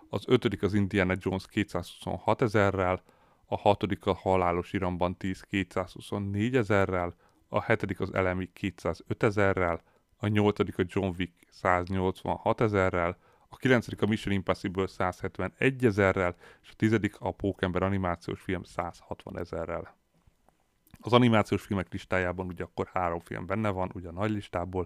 az 0.10 0.24
ötödik 0.28 0.64
az 0.64 0.74
Indiana 0.74 1.14
Jones 1.20 1.48
226 1.48 2.42
ezerrel, 2.42 3.02
a 3.46 3.58
hatodik 3.58 4.06
a 4.06 4.14
Halálos 4.14 4.74
Iramban 4.74 5.18
10 5.18 5.42
224 5.42 6.56
ezerrel, 6.56 7.16
a 7.48 7.62
hetedik 7.62 8.00
az 8.00 8.14
Elemi 8.14 8.50
205 8.54 9.24
ezerrel, 9.24 9.82
a 10.18 10.28
nyolcadik 10.28 10.78
a 10.78 10.84
John 10.88 11.16
Wick 11.18 11.34
186 11.50 12.62
ezerrel, 12.62 13.18
a 13.50 13.56
kilencedik 13.56 14.02
a 14.02 14.06
Mission 14.06 14.34
Impossible 14.34 14.88
171 14.88 15.86
ezerrel, 15.86 16.36
és 16.64 16.70
a 16.70 16.76
tizedik 16.76 17.16
a 17.20 17.32
Pókember 17.32 17.84
animációs 17.84 18.42
film 18.42 18.64
160 18.64 19.40
ezerrel. 19.40 19.96
Az 21.00 21.14
animációs 21.14 21.62
filmek 21.62 21.92
listájában 21.92 22.48
ugye 22.48 22.64
akkor 22.64 22.90
három 22.94 23.20
film 23.20 23.46
benne 23.46 23.70
van, 23.70 23.92
ugye 23.94 24.08
a 24.08 24.12
nagy 24.12 24.32
listából. 24.32 24.86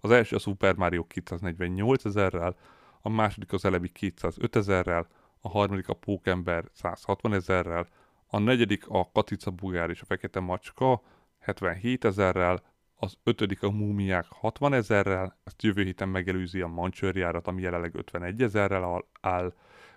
Az 0.00 0.10
első 0.10 0.36
a 0.36 0.38
Super 0.38 0.74
Mario 0.74 1.04
248 1.04 2.04
ezerrel, 2.04 2.56
a 3.00 3.08
második 3.08 3.52
az 3.52 3.64
Elemi 3.64 3.88
205 3.88 4.56
ezerrel, 4.56 5.06
a 5.40 5.48
harmadik 5.48 5.88
a 5.88 5.94
Pókember 5.94 6.64
160 6.72 7.32
ezerrel, 7.32 7.88
a 8.26 8.38
negyedik 8.38 8.88
a 8.88 9.10
Katica 9.12 9.50
Bugár 9.50 9.90
és 9.90 10.00
a 10.00 10.04
Fekete 10.04 10.40
Macska 10.40 11.02
77 11.38 12.04
ezerrel, 12.04 12.62
az 12.94 13.14
ötödik 13.22 13.62
a 13.62 13.70
Múmiák 13.70 14.26
60 14.28 14.72
ezerrel, 14.72 15.38
ezt 15.44 15.62
jövő 15.62 15.82
héten 15.82 16.08
megelőzi 16.08 16.60
a 16.60 16.66
Mancsőrjárat, 16.66 17.46
ami 17.46 17.62
jelenleg 17.62 17.94
51 17.94 18.42
ezerrel 18.42 19.04
áll, 19.20 19.54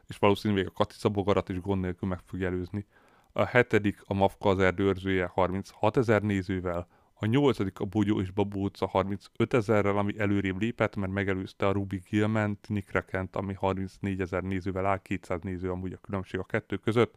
és 0.07 0.17
valószínűleg 0.17 0.67
a 0.67 0.71
Katica 0.71 1.09
Bogarat 1.09 1.49
is 1.49 1.61
gond 1.61 1.81
nélkül 1.81 2.09
meg 2.09 2.19
fog 2.25 2.43
előzni. 2.43 2.85
A 3.31 3.45
hetedik 3.45 4.01
a 4.05 4.13
Mafka 4.13 4.49
az 4.49 4.59
erdőrzője 4.59 5.25
36 5.25 5.97
ezer 5.97 6.21
nézővel, 6.21 6.87
a 7.23 7.25
nyolcadik 7.25 7.79
a 7.79 7.85
Bogyó 7.85 8.19
és 8.21 8.31
Babóca 8.31 8.87
35 8.87 9.53
ezerrel, 9.53 9.97
ami 9.97 10.19
előrébb 10.19 10.61
lépett, 10.61 10.95
mert 10.95 11.11
megelőzte 11.11 11.67
a 11.67 11.71
Ruby 11.71 12.01
Gilman, 12.09 12.59
Nick 12.67 12.91
Rekent, 12.91 13.35
ami 13.35 13.53
34 13.53 14.21
ezer 14.21 14.43
nézővel 14.43 14.85
áll, 14.85 15.01
200 15.01 15.41
néző 15.41 15.71
amúgy 15.71 15.93
a 15.93 15.97
különbség 15.97 16.39
a 16.39 16.43
kettő 16.43 16.77
között. 16.77 17.15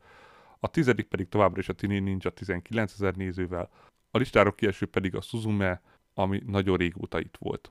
A 0.60 0.68
tizedik 0.68 1.06
pedig 1.06 1.28
továbbra 1.28 1.60
is 1.60 1.68
a 1.68 1.72
Tini 1.72 1.98
Ninja 1.98 2.30
19 2.30 2.92
ezer 2.92 3.14
nézővel, 3.14 3.70
a 4.10 4.18
listára 4.18 4.52
kieső 4.52 4.86
pedig 4.86 5.14
a 5.14 5.20
Suzume, 5.20 5.82
ami 6.14 6.42
nagyon 6.46 6.76
régóta 6.76 7.20
itt 7.20 7.36
volt. 7.38 7.70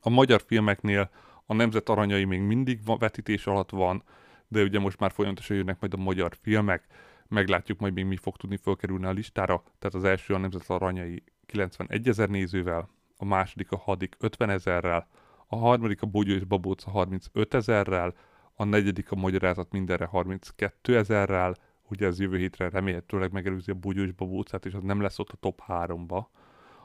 A 0.00 0.08
magyar 0.08 0.42
filmeknél 0.46 1.10
a 1.46 1.54
Nemzet 1.54 1.88
Aranyai 1.88 2.24
még 2.24 2.40
mindig 2.40 2.80
vetítés 2.98 3.46
alatt 3.46 3.70
van, 3.70 4.02
de 4.48 4.62
ugye 4.62 4.78
most 4.78 4.98
már 4.98 5.10
folyamatosan 5.12 5.56
jönnek 5.56 5.80
majd 5.80 5.94
a 5.94 6.02
magyar 6.02 6.36
filmek, 6.40 6.86
meglátjuk 7.28 7.78
majd 7.78 7.92
még 7.92 8.04
mi 8.04 8.16
fog 8.16 8.36
tudni 8.36 8.56
fölkerülni 8.56 9.06
a 9.06 9.10
listára, 9.10 9.62
tehát 9.78 9.94
az 9.94 10.04
első 10.04 10.34
a 10.34 10.38
Nemzet 10.38 10.70
Aranyai 10.70 11.22
91 11.46 12.08
ezer 12.08 12.28
nézővel, 12.28 12.88
a 13.16 13.24
második 13.24 13.72
a 13.72 13.76
Hadik 13.76 14.16
50 14.18 14.50
ezerrel, 14.50 15.08
a 15.46 15.56
harmadik 15.56 16.02
a 16.02 16.06
Bogyó 16.06 16.34
és 16.34 16.44
Babóca 16.44 16.90
35 16.90 17.54
ezerrel, 17.54 18.14
a 18.54 18.64
negyedik 18.64 19.10
a 19.10 19.16
Magyarázat 19.16 19.72
mindenre 19.72 20.04
32 20.04 20.96
ezerrel, 20.96 21.56
ugye 21.88 22.06
ez 22.06 22.20
jövő 22.20 22.36
hétre 22.36 22.68
remélhetőleg 22.68 23.32
megelőzi 23.32 23.70
a 23.70 23.74
Bogyó 23.74 24.02
és 24.02 24.12
Babócát, 24.12 24.66
és 24.66 24.74
az 24.74 24.82
nem 24.82 25.00
lesz 25.00 25.18
ott 25.18 25.30
a 25.30 25.36
top 25.36 25.62
3-ba. 25.66 26.24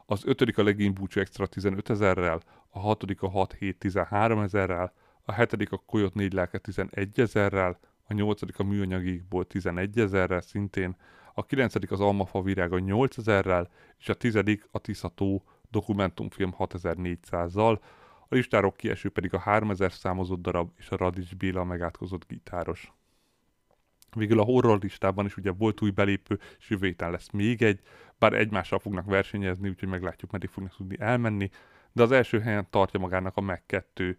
Az 0.05 0.21
ötödik 0.25 0.57
a 0.57 0.63
Legény 0.63 0.93
Búcsú 0.93 1.19
Extra 1.19 1.45
15 1.45 1.89
ezerrel, 1.89 2.41
a 2.69 2.79
hatodik 2.79 3.21
a 3.21 3.29
6 3.29 3.53
7 3.53 3.77
13 3.77 4.39
ezerrel, 4.39 4.93
a 5.23 5.31
hetedik 5.31 5.71
a 5.71 5.77
Koyot 5.77 6.13
4 6.13 6.33
lelke 6.33 6.57
11 6.57 7.19
ezerrel, 7.19 7.79
a 8.09 8.13
nyolcadik 8.13 8.59
a 8.59 8.63
műanyagikból 8.63 9.45
11 9.45 9.99
ezerrel 9.99 10.41
szintén, 10.41 10.95
a 11.33 11.45
kilencedik 11.45 11.91
az 11.91 11.99
Almafa 11.99 12.41
virága 12.41 12.79
8 12.79 13.17
ezerrel, 13.17 13.69
és 13.97 14.09
a 14.09 14.13
tizedik 14.13 14.67
a 14.71 14.79
Tiszató 14.79 15.43
dokumentumfilm 15.71 16.55
6400-zal, 16.57 17.79
a 18.29 18.35
listáról 18.35 18.71
kieső 18.71 19.09
pedig 19.09 19.33
a 19.33 19.39
3000 19.39 19.91
számozott 19.91 20.41
darab 20.41 20.71
és 20.77 20.89
a 20.89 20.97
Radics 20.97 21.35
Béla 21.35 21.63
megátkozott 21.63 22.27
gitáros. 22.27 22.93
Végül 24.15 24.39
a 24.39 24.43
horror 24.43 24.79
listában 24.81 25.25
is 25.25 25.37
ugye 25.37 25.51
volt 25.51 25.81
új 25.81 25.89
belépő, 25.89 26.39
és 26.59 26.69
jövő 26.69 26.87
héten 26.87 27.11
lesz 27.11 27.29
még 27.29 27.61
egy, 27.61 27.79
bár 28.19 28.33
egymással 28.33 28.79
fognak 28.79 29.05
versenyezni, 29.05 29.69
úgyhogy 29.69 29.89
meglátjuk, 29.89 30.31
meddig 30.31 30.49
fognak 30.49 30.75
tudni 30.75 30.95
elmenni, 30.99 31.49
de 31.91 32.03
az 32.03 32.11
első 32.11 32.39
helyen 32.39 32.67
tartja 32.69 32.99
magának 32.99 33.37
a 33.37 33.41
Meg 33.41 33.65
2 33.65 34.17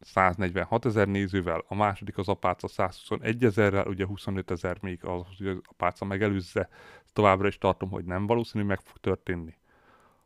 146 0.00 0.84
ezer 0.84 1.08
nézővel, 1.08 1.64
a 1.68 1.74
második 1.74 2.18
az 2.18 2.28
Apáca 2.28 2.68
121 2.68 3.44
ezerrel, 3.44 3.86
ugye 3.86 4.06
25 4.06 4.50
ezer 4.50 4.78
még 4.80 5.04
az, 5.04 5.22
hogy 5.36 5.46
az 5.46 5.60
Apáca 5.68 6.04
megelőzze, 6.04 6.68
továbbra 7.12 7.48
is 7.48 7.58
tartom, 7.58 7.90
hogy 7.90 8.04
nem 8.04 8.26
valószínű, 8.26 8.64
meg 8.64 8.80
fog 8.80 8.96
történni. 8.96 9.54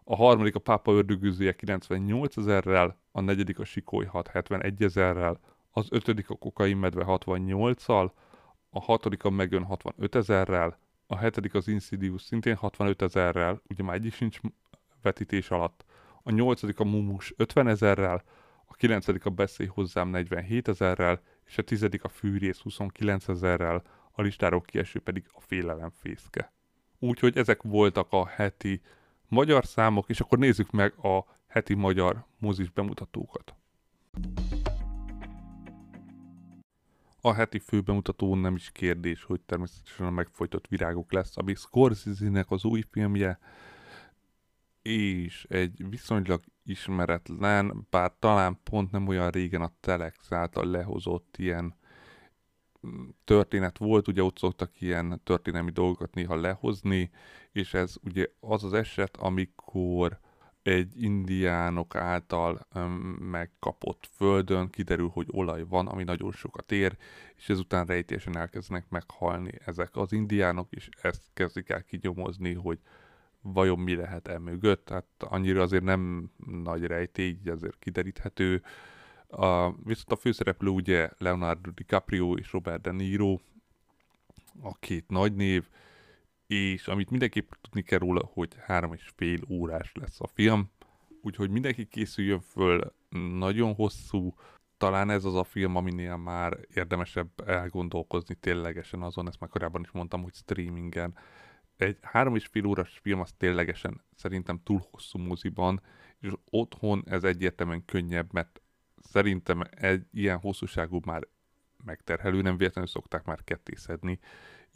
A 0.04 0.16
harmadik 0.16 0.54
a 0.54 0.58
Pápa 0.58 0.92
ördögűzője 0.92 1.56
98 1.56 2.36
ezerrel, 2.36 2.98
a 3.12 3.20
negyedik 3.20 3.58
a 3.58 3.64
Sikoly 3.64 4.04
671 4.04 4.82
ezerrel, 4.82 5.40
az 5.70 5.86
ötödik 5.90 6.30
a 6.30 6.34
Kokain 6.34 6.76
medve 6.76 7.04
68-al, 7.06 8.10
a 8.70 8.80
hatodik 8.80 9.24
a 9.24 9.30
Megön 9.30 9.64
65 9.64 10.14
ezerrel, 10.14 10.78
a 11.06 11.16
hetedik 11.16 11.54
az 11.54 11.68
Insidious 11.68 12.22
szintén 12.22 12.54
65 12.56 13.02
ezerrel, 13.02 13.62
ugye 13.68 13.82
már 13.82 13.94
egy 13.94 14.04
is 14.04 14.14
sincs 14.14 14.40
vetítés 15.02 15.50
alatt, 15.50 15.84
a 16.22 16.30
nyolcadik 16.30 16.80
a 16.80 16.84
Mumus 16.84 17.34
50 17.36 17.68
ezerrel, 17.68 18.22
a 18.66 18.74
kilencedik 18.74 19.24
a 19.24 19.30
Beszélj 19.30 19.68
hozzám 19.68 20.08
47 20.08 20.68
ezerrel, 20.68 21.20
és 21.44 21.58
a 21.58 21.62
tizedik 21.62 22.04
a 22.04 22.08
Fűrész 22.08 22.58
29 22.58 23.28
ezerrel, 23.28 23.82
a 24.12 24.22
listáról 24.22 24.60
kieső 24.60 25.00
pedig 25.00 25.24
a 25.32 25.40
Félelem 25.40 25.90
fészke. 25.90 26.52
Úgyhogy 26.98 27.36
ezek 27.36 27.62
voltak 27.62 28.12
a 28.12 28.26
heti 28.26 28.80
magyar 29.28 29.66
számok, 29.66 30.08
és 30.08 30.20
akkor 30.20 30.38
nézzük 30.38 30.70
meg 30.70 31.04
a 31.04 31.24
heti 31.46 31.74
magyar 31.74 32.24
mozis 32.38 32.70
bemutatókat. 32.70 33.54
A 37.20 37.32
heti 37.32 37.58
főbemutató 37.58 38.34
nem 38.34 38.54
is 38.54 38.70
kérdés, 38.72 39.22
hogy 39.22 39.40
természetesen 39.40 40.06
a 40.06 40.10
megfojtott 40.10 40.66
virágok 40.66 41.12
lesz, 41.12 41.36
ami 41.36 41.54
Scorsese-nek 41.54 42.50
az 42.50 42.64
új 42.64 42.82
filmje, 42.90 43.38
és 44.82 45.46
egy 45.48 45.88
viszonylag 45.88 46.44
ismeretlen, 46.66 47.86
bár 47.90 48.12
talán 48.18 48.58
pont 48.64 48.90
nem 48.90 49.08
olyan 49.08 49.30
régen 49.30 49.62
a 49.62 49.72
Telex 49.80 50.32
által 50.32 50.66
lehozott 50.66 51.34
ilyen 51.38 51.74
mm, 52.86 53.08
történet 53.24 53.78
volt, 53.78 54.08
ugye 54.08 54.22
ott 54.22 54.38
szoktak 54.38 54.80
ilyen 54.80 55.20
történelmi 55.24 55.70
dolgokat 55.70 56.14
néha 56.14 56.36
lehozni, 56.36 57.10
és 57.52 57.74
ez 57.74 57.94
ugye 58.04 58.26
az 58.40 58.64
az 58.64 58.72
eset, 58.72 59.16
amikor 59.16 60.20
egy 60.66 61.02
indiánok 61.02 61.94
által 61.94 62.66
öm, 62.74 62.92
megkapott 63.30 64.08
földön 64.12 64.70
kiderül, 64.70 65.08
hogy 65.08 65.26
olaj 65.30 65.64
van, 65.68 65.86
ami 65.86 66.04
nagyon 66.04 66.32
sokat 66.32 66.72
ér, 66.72 66.96
és 67.36 67.48
ezután 67.48 67.86
rejtésen 67.86 68.36
elkezdenek 68.36 68.88
meghalni 68.88 69.52
ezek 69.64 69.96
az 69.96 70.12
indiánok, 70.12 70.72
és 70.72 70.88
ezt 71.00 71.22
kezdik 71.34 71.68
el 71.68 71.82
kinyomozni, 71.82 72.54
hogy 72.54 72.78
vajon 73.52 73.78
mi 73.78 73.94
lehet 73.94 74.28
e 74.28 74.38
mögött, 74.38 74.88
hát 74.88 75.06
annyira 75.18 75.62
azért 75.62 75.84
nem 75.84 76.30
nagy 76.46 76.84
rejtély, 76.84 77.28
így 77.28 77.48
azért 77.48 77.78
kideríthető. 77.78 78.62
A, 79.28 79.72
viszont 79.72 80.12
a 80.12 80.16
főszereplő 80.16 80.70
ugye 80.70 81.10
Leonardo 81.18 81.70
DiCaprio 81.70 82.36
és 82.36 82.52
Robert 82.52 82.80
De 82.80 82.90
Niro, 82.90 83.38
a 84.62 84.74
két 84.78 85.08
nagy 85.08 85.34
név, 85.34 85.68
és 86.46 86.88
amit 86.88 87.10
mindenképp 87.10 87.50
tudni 87.60 87.82
kell 87.82 87.98
róla, 87.98 88.30
hogy 88.32 88.56
három 88.64 88.92
és 88.92 89.12
fél 89.16 89.40
órás 89.48 89.92
lesz 89.94 90.20
a 90.20 90.26
film, 90.26 90.70
úgyhogy 91.22 91.50
mindenki 91.50 91.86
készüljön 91.86 92.40
föl, 92.40 92.94
nagyon 93.38 93.74
hosszú, 93.74 94.34
talán 94.76 95.10
ez 95.10 95.24
az 95.24 95.34
a 95.34 95.44
film, 95.44 95.76
aminél 95.76 96.16
már 96.16 96.58
érdemesebb 96.74 97.30
elgondolkozni 97.46 98.34
ténylegesen 98.34 99.02
azon, 99.02 99.26
ezt 99.26 99.40
már 99.40 99.50
korábban 99.50 99.82
is 99.82 99.90
mondtam, 99.90 100.22
hogy 100.22 100.34
streamingen 100.34 101.14
egy 101.76 101.98
három 102.02 102.34
és 102.34 102.46
fél 102.46 102.66
órás 102.66 102.98
film 103.02 103.20
az 103.20 103.32
ténylegesen 103.32 104.00
szerintem 104.14 104.60
túl 104.62 104.86
hosszú 104.90 105.18
moziban, 105.18 105.82
és 106.20 106.32
otthon 106.50 107.02
ez 107.06 107.24
egyértelműen 107.24 107.84
könnyebb, 107.84 108.32
mert 108.32 108.60
szerintem 108.96 109.62
egy 109.70 110.06
ilyen 110.12 110.38
hosszúságú 110.38 111.00
már 111.04 111.22
megterhelő, 111.84 112.42
nem 112.42 112.56
véletlenül 112.56 112.90
szokták 112.90 113.24
már 113.24 113.44
kettészedni 113.44 114.18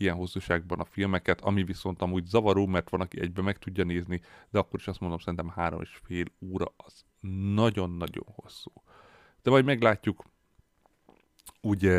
ilyen 0.00 0.16
hosszúságban 0.16 0.80
a 0.80 0.84
filmeket, 0.84 1.40
ami 1.40 1.64
viszont 1.64 2.02
amúgy 2.02 2.24
zavaró, 2.24 2.66
mert 2.66 2.90
van, 2.90 3.00
aki 3.00 3.20
egybe 3.20 3.42
meg 3.42 3.58
tudja 3.58 3.84
nézni, 3.84 4.20
de 4.50 4.58
akkor 4.58 4.80
is 4.80 4.88
azt 4.88 5.00
mondom, 5.00 5.18
szerintem 5.18 5.48
három 5.48 5.80
és 5.80 6.00
fél 6.04 6.24
óra 6.40 6.74
az 6.76 7.04
nagyon-nagyon 7.54 8.26
hosszú. 8.26 8.72
De 9.42 9.50
majd 9.50 9.64
meglátjuk, 9.64 10.24
ugye 11.62 11.98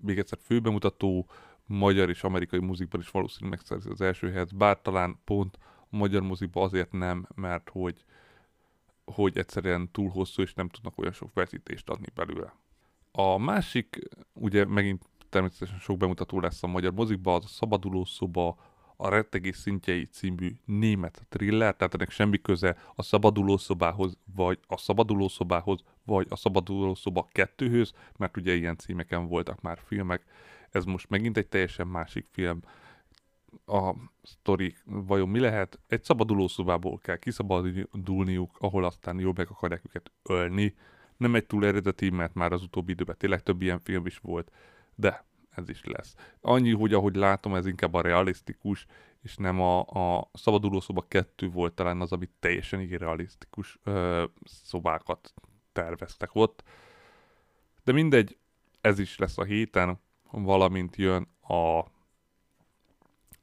még 0.00 0.18
egyszer 0.18 0.38
főbemutató, 0.42 1.30
magyar 1.66 2.08
és 2.08 2.22
amerikai 2.22 2.60
muzikban 2.60 3.00
is 3.00 3.10
valószínűleg 3.10 3.58
megszerzi 3.58 3.88
az 3.90 4.00
első 4.00 4.30
helyet, 4.30 4.56
bár 4.56 4.80
talán 4.82 5.18
pont 5.24 5.58
a 5.90 5.96
magyar 5.96 6.22
muzikban 6.22 6.64
azért 6.64 6.92
nem, 6.92 7.26
mert 7.34 7.68
hogy, 7.68 8.04
hogy 9.04 9.38
egyszerűen 9.38 9.90
túl 9.90 10.10
hosszú, 10.10 10.42
és 10.42 10.54
nem 10.54 10.68
tudnak 10.68 10.98
olyan 10.98 11.12
sok 11.12 11.34
vezetést 11.34 11.90
adni 11.90 12.06
belőle. 12.14 12.54
A 13.12 13.38
másik, 13.38 13.98
ugye 14.32 14.64
megint 14.64 15.04
természetesen 15.28 15.78
sok 15.78 15.96
bemutató 15.96 16.40
lesz 16.40 16.62
a 16.62 16.66
magyar 16.66 16.92
mozikban, 16.92 17.34
az 17.34 17.44
a 17.44 17.48
Szabaduló 17.48 18.04
szoba, 18.04 18.56
a 18.96 19.08
Rettegés 19.08 19.56
szintjei 19.56 20.04
című 20.04 20.52
német 20.64 21.26
thriller, 21.28 21.76
tehát 21.76 21.94
ennek 21.94 22.10
semmi 22.10 22.40
köze 22.40 22.76
a 22.94 23.02
Szabaduló 23.02 23.56
szobához, 23.56 24.18
vagy 24.34 24.58
a 24.66 24.76
Szabaduló 24.76 25.28
szobához, 25.28 25.82
vagy 26.04 26.26
a 26.30 26.36
Szabaduló 26.36 26.94
szoba 26.94 27.28
kettőhöz, 27.32 27.92
mert 28.16 28.36
ugye 28.36 28.54
ilyen 28.54 28.76
címeken 28.76 29.28
voltak 29.28 29.60
már 29.60 29.78
filmek. 29.84 30.24
Ez 30.70 30.84
most 30.84 31.08
megint 31.08 31.36
egy 31.36 31.48
teljesen 31.48 31.86
másik 31.86 32.26
film. 32.30 32.60
A 33.66 33.94
sztori 34.22 34.76
vajon 34.84 35.28
mi 35.28 35.38
lehet? 35.38 35.78
Egy 35.86 36.02
szabaduló 36.04 36.48
szobából 36.48 36.98
kell 36.98 37.16
kiszabadulniuk, 37.16 38.56
ahol 38.58 38.84
aztán 38.84 39.18
jól 39.18 39.32
meg 39.36 39.48
akarják 39.50 39.82
őket 39.86 40.10
ölni. 40.22 40.74
Nem 41.16 41.34
egy 41.34 41.46
túl 41.46 41.66
eredeti, 41.66 42.10
mert 42.10 42.34
már 42.34 42.52
az 42.52 42.62
utóbbi 42.62 42.92
időben 42.92 43.16
tényleg 43.18 43.42
több 43.42 43.62
ilyen 43.62 43.80
film 43.80 44.06
is 44.06 44.18
volt 44.18 44.50
de 44.96 45.24
ez 45.50 45.68
is 45.68 45.84
lesz. 45.84 46.14
Annyi, 46.40 46.72
hogy 46.72 46.92
ahogy 46.92 47.16
látom, 47.16 47.54
ez 47.54 47.66
inkább 47.66 47.94
a 47.94 48.00
realisztikus, 48.00 48.86
és 49.22 49.36
nem 49.36 49.60
a, 49.60 49.80
a 49.80 50.30
szabadulószoba 50.32 51.04
kettő 51.08 51.48
volt 51.48 51.74
talán 51.74 52.00
az, 52.00 52.12
amit 52.12 52.32
teljesen 52.38 52.80
irrealisztikus 52.80 53.78
ö, 53.84 54.24
szobákat 54.44 55.34
terveztek 55.72 56.30
ott. 56.32 56.62
De 57.84 57.92
mindegy, 57.92 58.38
ez 58.80 58.98
is 58.98 59.18
lesz 59.18 59.38
a 59.38 59.44
héten, 59.44 60.00
valamint 60.30 60.96
jön 60.96 61.28
a 61.48 61.84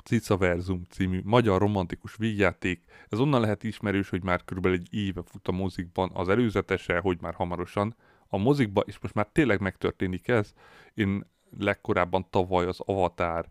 Cica 0.03 0.37
Verzum 0.37 0.83
című 0.89 1.21
magyar 1.23 1.59
romantikus 1.59 2.15
vígjáték. 2.15 2.83
Ez 3.09 3.19
onnan 3.19 3.41
lehet 3.41 3.63
ismerős, 3.63 4.09
hogy 4.09 4.23
már 4.23 4.43
körülbelül 4.45 4.77
egy 4.77 4.93
éve 4.93 5.21
fut 5.25 5.47
a 5.47 5.51
mozikban 5.51 6.11
az 6.13 6.29
előzetese, 6.29 6.99
hogy 6.99 7.21
már 7.21 7.33
hamarosan 7.33 7.95
a 8.27 8.37
mozikba, 8.37 8.81
és 8.81 8.99
most 8.99 9.13
már 9.13 9.27
tényleg 9.31 9.61
megtörténik 9.61 10.27
ez. 10.27 10.53
Én 10.93 11.25
legkorábban 11.57 12.29
tavaly 12.29 12.65
az 12.65 12.79
Avatar 12.79 13.47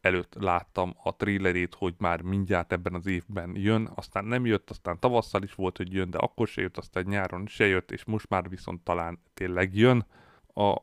előtt 0.00 0.34
láttam 0.38 0.94
a 1.02 1.16
trailerét, 1.16 1.74
hogy 1.74 1.94
már 1.98 2.22
mindjárt 2.22 2.72
ebben 2.72 2.94
az 2.94 3.06
évben 3.06 3.56
jön, 3.56 3.90
aztán 3.94 4.24
nem 4.24 4.46
jött, 4.46 4.70
aztán 4.70 4.98
tavasszal 5.00 5.42
is 5.42 5.54
volt, 5.54 5.76
hogy 5.76 5.92
jön, 5.92 6.10
de 6.10 6.18
akkor 6.18 6.48
se 6.48 6.60
jött, 6.60 6.76
aztán 6.76 7.04
nyáron 7.08 7.46
se 7.46 7.66
jött, 7.66 7.90
és 7.90 8.04
most 8.04 8.28
már 8.28 8.48
viszont 8.48 8.80
talán 8.80 9.22
tényleg 9.34 9.74
jön. 9.74 10.06
A 10.54 10.76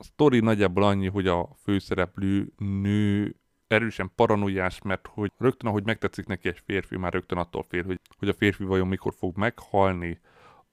sztori 0.00 0.40
nagyjából 0.40 0.82
annyi, 0.82 1.08
hogy 1.08 1.26
a 1.26 1.48
főszereplő 1.62 2.52
nő 2.56 3.36
erősen 3.66 4.10
paranoiás, 4.14 4.82
mert 4.82 5.06
hogy 5.06 5.32
rögtön, 5.38 5.68
ahogy 5.68 5.84
megtetszik 5.84 6.26
neki 6.26 6.48
egy 6.48 6.62
férfi, 6.64 6.96
már 6.96 7.12
rögtön 7.12 7.38
attól 7.38 7.64
fél, 7.68 7.84
hogy, 7.84 8.00
hogy 8.18 8.28
a 8.28 8.32
férfi 8.32 8.64
vajon 8.64 8.88
mikor 8.88 9.14
fog 9.14 9.36
meghalni. 9.36 10.20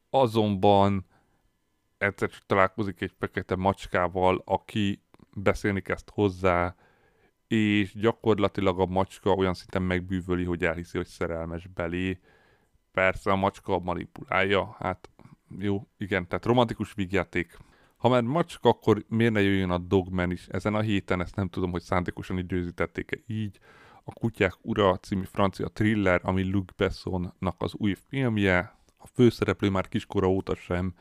Azonban 0.09 1.05
egyszer 1.97 2.29
találkozik 2.45 3.01
egy 3.01 3.13
fekete 3.19 3.55
macskával, 3.55 4.41
aki 4.45 5.01
beszélni 5.33 5.81
kezd 5.81 6.09
hozzá, 6.09 6.75
és 7.47 7.93
gyakorlatilag 7.93 8.79
a 8.79 8.85
macska 8.85 9.33
olyan 9.33 9.53
szinten 9.53 9.81
megbűvöli, 9.81 10.43
hogy 10.43 10.63
elhiszi, 10.63 10.97
hogy 10.97 11.07
szerelmes 11.07 11.67
belé. 11.67 12.19
Persze 12.91 13.31
a 13.31 13.35
macska 13.35 13.79
manipulálja, 13.79 14.75
hát 14.79 15.09
jó, 15.59 15.87
igen, 15.97 16.27
tehát 16.27 16.45
romantikus 16.45 16.93
vígjáték. 16.93 17.57
Ha 17.97 18.09
már 18.09 18.21
macska, 18.21 18.69
akkor 18.69 19.03
miért 19.07 19.33
ne 19.33 19.41
jöjjön 19.41 19.69
a 19.69 19.77
Dogman 19.77 20.31
is 20.31 20.47
ezen 20.47 20.75
a 20.75 20.81
héten, 20.81 21.21
ezt 21.21 21.35
nem 21.35 21.49
tudom, 21.49 21.71
hogy 21.71 21.81
szándékosan 21.81 22.37
időzítették-e 22.37 23.17
így. 23.27 23.59
A 24.03 24.13
Kutyák 24.13 24.53
Ura 24.61 24.97
című 24.97 25.23
francia 25.23 25.67
thriller, 25.67 26.21
ami 26.23 26.51
Luc 26.51 26.75
Bessonnak 26.75 27.55
az 27.57 27.73
új 27.73 27.95
filmje. 28.07 28.75
A 28.97 29.07
főszereplő 29.07 29.69
már 29.69 29.87
kiskora 29.87 30.29
óta 30.29 30.55
sem 30.55 30.93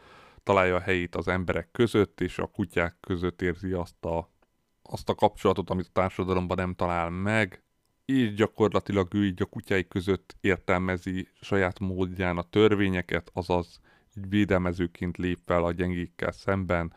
találja 0.43 0.75
a 0.75 0.81
helyét 0.81 1.15
az 1.15 1.29
emberek 1.29 1.71
között, 1.73 2.21
és 2.21 2.39
a 2.39 2.47
kutyák 2.47 2.97
között 3.01 3.43
érzi 3.43 3.73
azt 3.73 4.05
a, 4.05 4.31
azt 4.83 5.09
a 5.09 5.15
kapcsolatot, 5.15 5.71
amit 5.71 5.87
a 5.87 5.93
társadalomban 5.93 6.57
nem 6.57 6.75
talál 6.75 7.11
meg. 7.11 7.63
Így 8.05 8.35
gyakorlatilag 8.35 9.15
ő 9.15 9.25
így 9.25 9.43
a 9.43 9.47
kutyái 9.47 9.89
között 9.89 10.37
értelmezi 10.41 11.29
saját 11.41 11.79
módján 11.79 12.37
a 12.37 12.43
törvényeket, 12.43 13.31
azaz 13.33 13.81
így 14.17 14.29
védelmezőként 14.29 15.17
lép 15.17 15.39
fel 15.45 15.65
a 15.65 15.73
gyengékkel 15.73 16.33
szemben, 16.33 16.93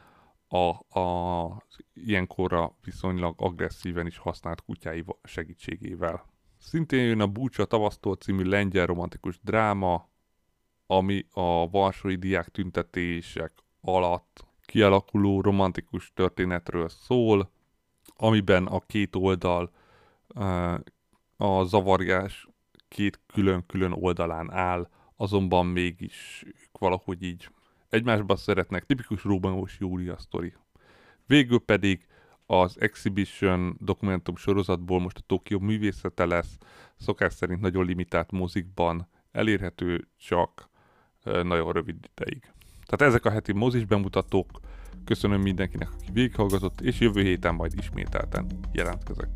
a, 0.48 1.00
a 1.00 1.64
ilyenkorra 1.94 2.76
viszonylag 2.84 3.36
agresszíven 3.38 4.06
is 4.06 4.18
használt 4.18 4.62
kutyái 4.62 5.04
segítségével. 5.24 6.26
Szintén 6.58 7.04
jön 7.06 7.22
a 7.22 7.28
Búcsa 7.28 7.66
Tavasztól 7.66 8.16
című 8.16 8.44
lengyel 8.44 8.86
romantikus 8.86 9.40
dráma, 9.44 10.10
ami 10.88 11.26
a 11.32 11.70
Varsói 11.70 12.16
Diák 12.16 12.50
tüntetések 12.50 13.54
alatt 13.82 14.46
kialakuló 14.66 15.42
romantikus 15.42 16.12
történetről 16.14 16.90
szól, 16.90 17.52
amiben 18.16 18.66
a 18.66 18.80
két 18.80 19.16
oldal 19.16 19.72
a 21.38 21.64
zavargás 21.64 22.48
két 22.88 23.20
külön-külön 23.28 23.92
oldalán 23.92 24.52
áll, 24.52 24.90
azonban 25.22 25.66
mégis 25.66 26.44
ők 26.46 26.78
valahogy 26.80 27.24
így 27.24 27.50
egymásba 27.90 28.36
szeretnek, 28.36 28.86
tipikus 28.86 29.24
Rómamos 29.24 29.78
Júlia 29.80 30.18
sztori. 30.18 30.54
Végül 31.26 31.60
pedig 31.60 32.08
az 32.46 32.82
Exhibition 32.82 33.78
dokumentum 33.80 34.36
sorozatból 34.36 35.00
most 35.00 35.18
a 35.18 35.24
Tokió 35.26 35.60
művészete 35.60 36.26
lesz, 36.26 36.58
szokás 36.96 37.34
szerint 37.34 37.60
nagyon 37.60 37.86
limitált 37.86 38.32
mozikban, 38.32 39.08
elérhető 39.32 40.08
csak 40.18 40.70
nagyon 41.24 41.72
rövid 41.72 41.96
ideig. 42.16 42.52
Tehát 42.86 43.14
ezek 43.14 43.26
a 43.26 43.32
heti 43.32 43.54
mozis 43.54 43.86
bemutatók. 43.86 44.60
Köszönöm 45.06 45.42
mindenkinek, 45.42 45.90
aki 45.92 46.12
végighallgatott, 46.12 46.82
és 46.82 47.00
jövő 47.00 47.22
héten 47.22 47.56
majd 47.56 47.74
ismételten 47.78 48.48
jelentkezek. 48.72 49.30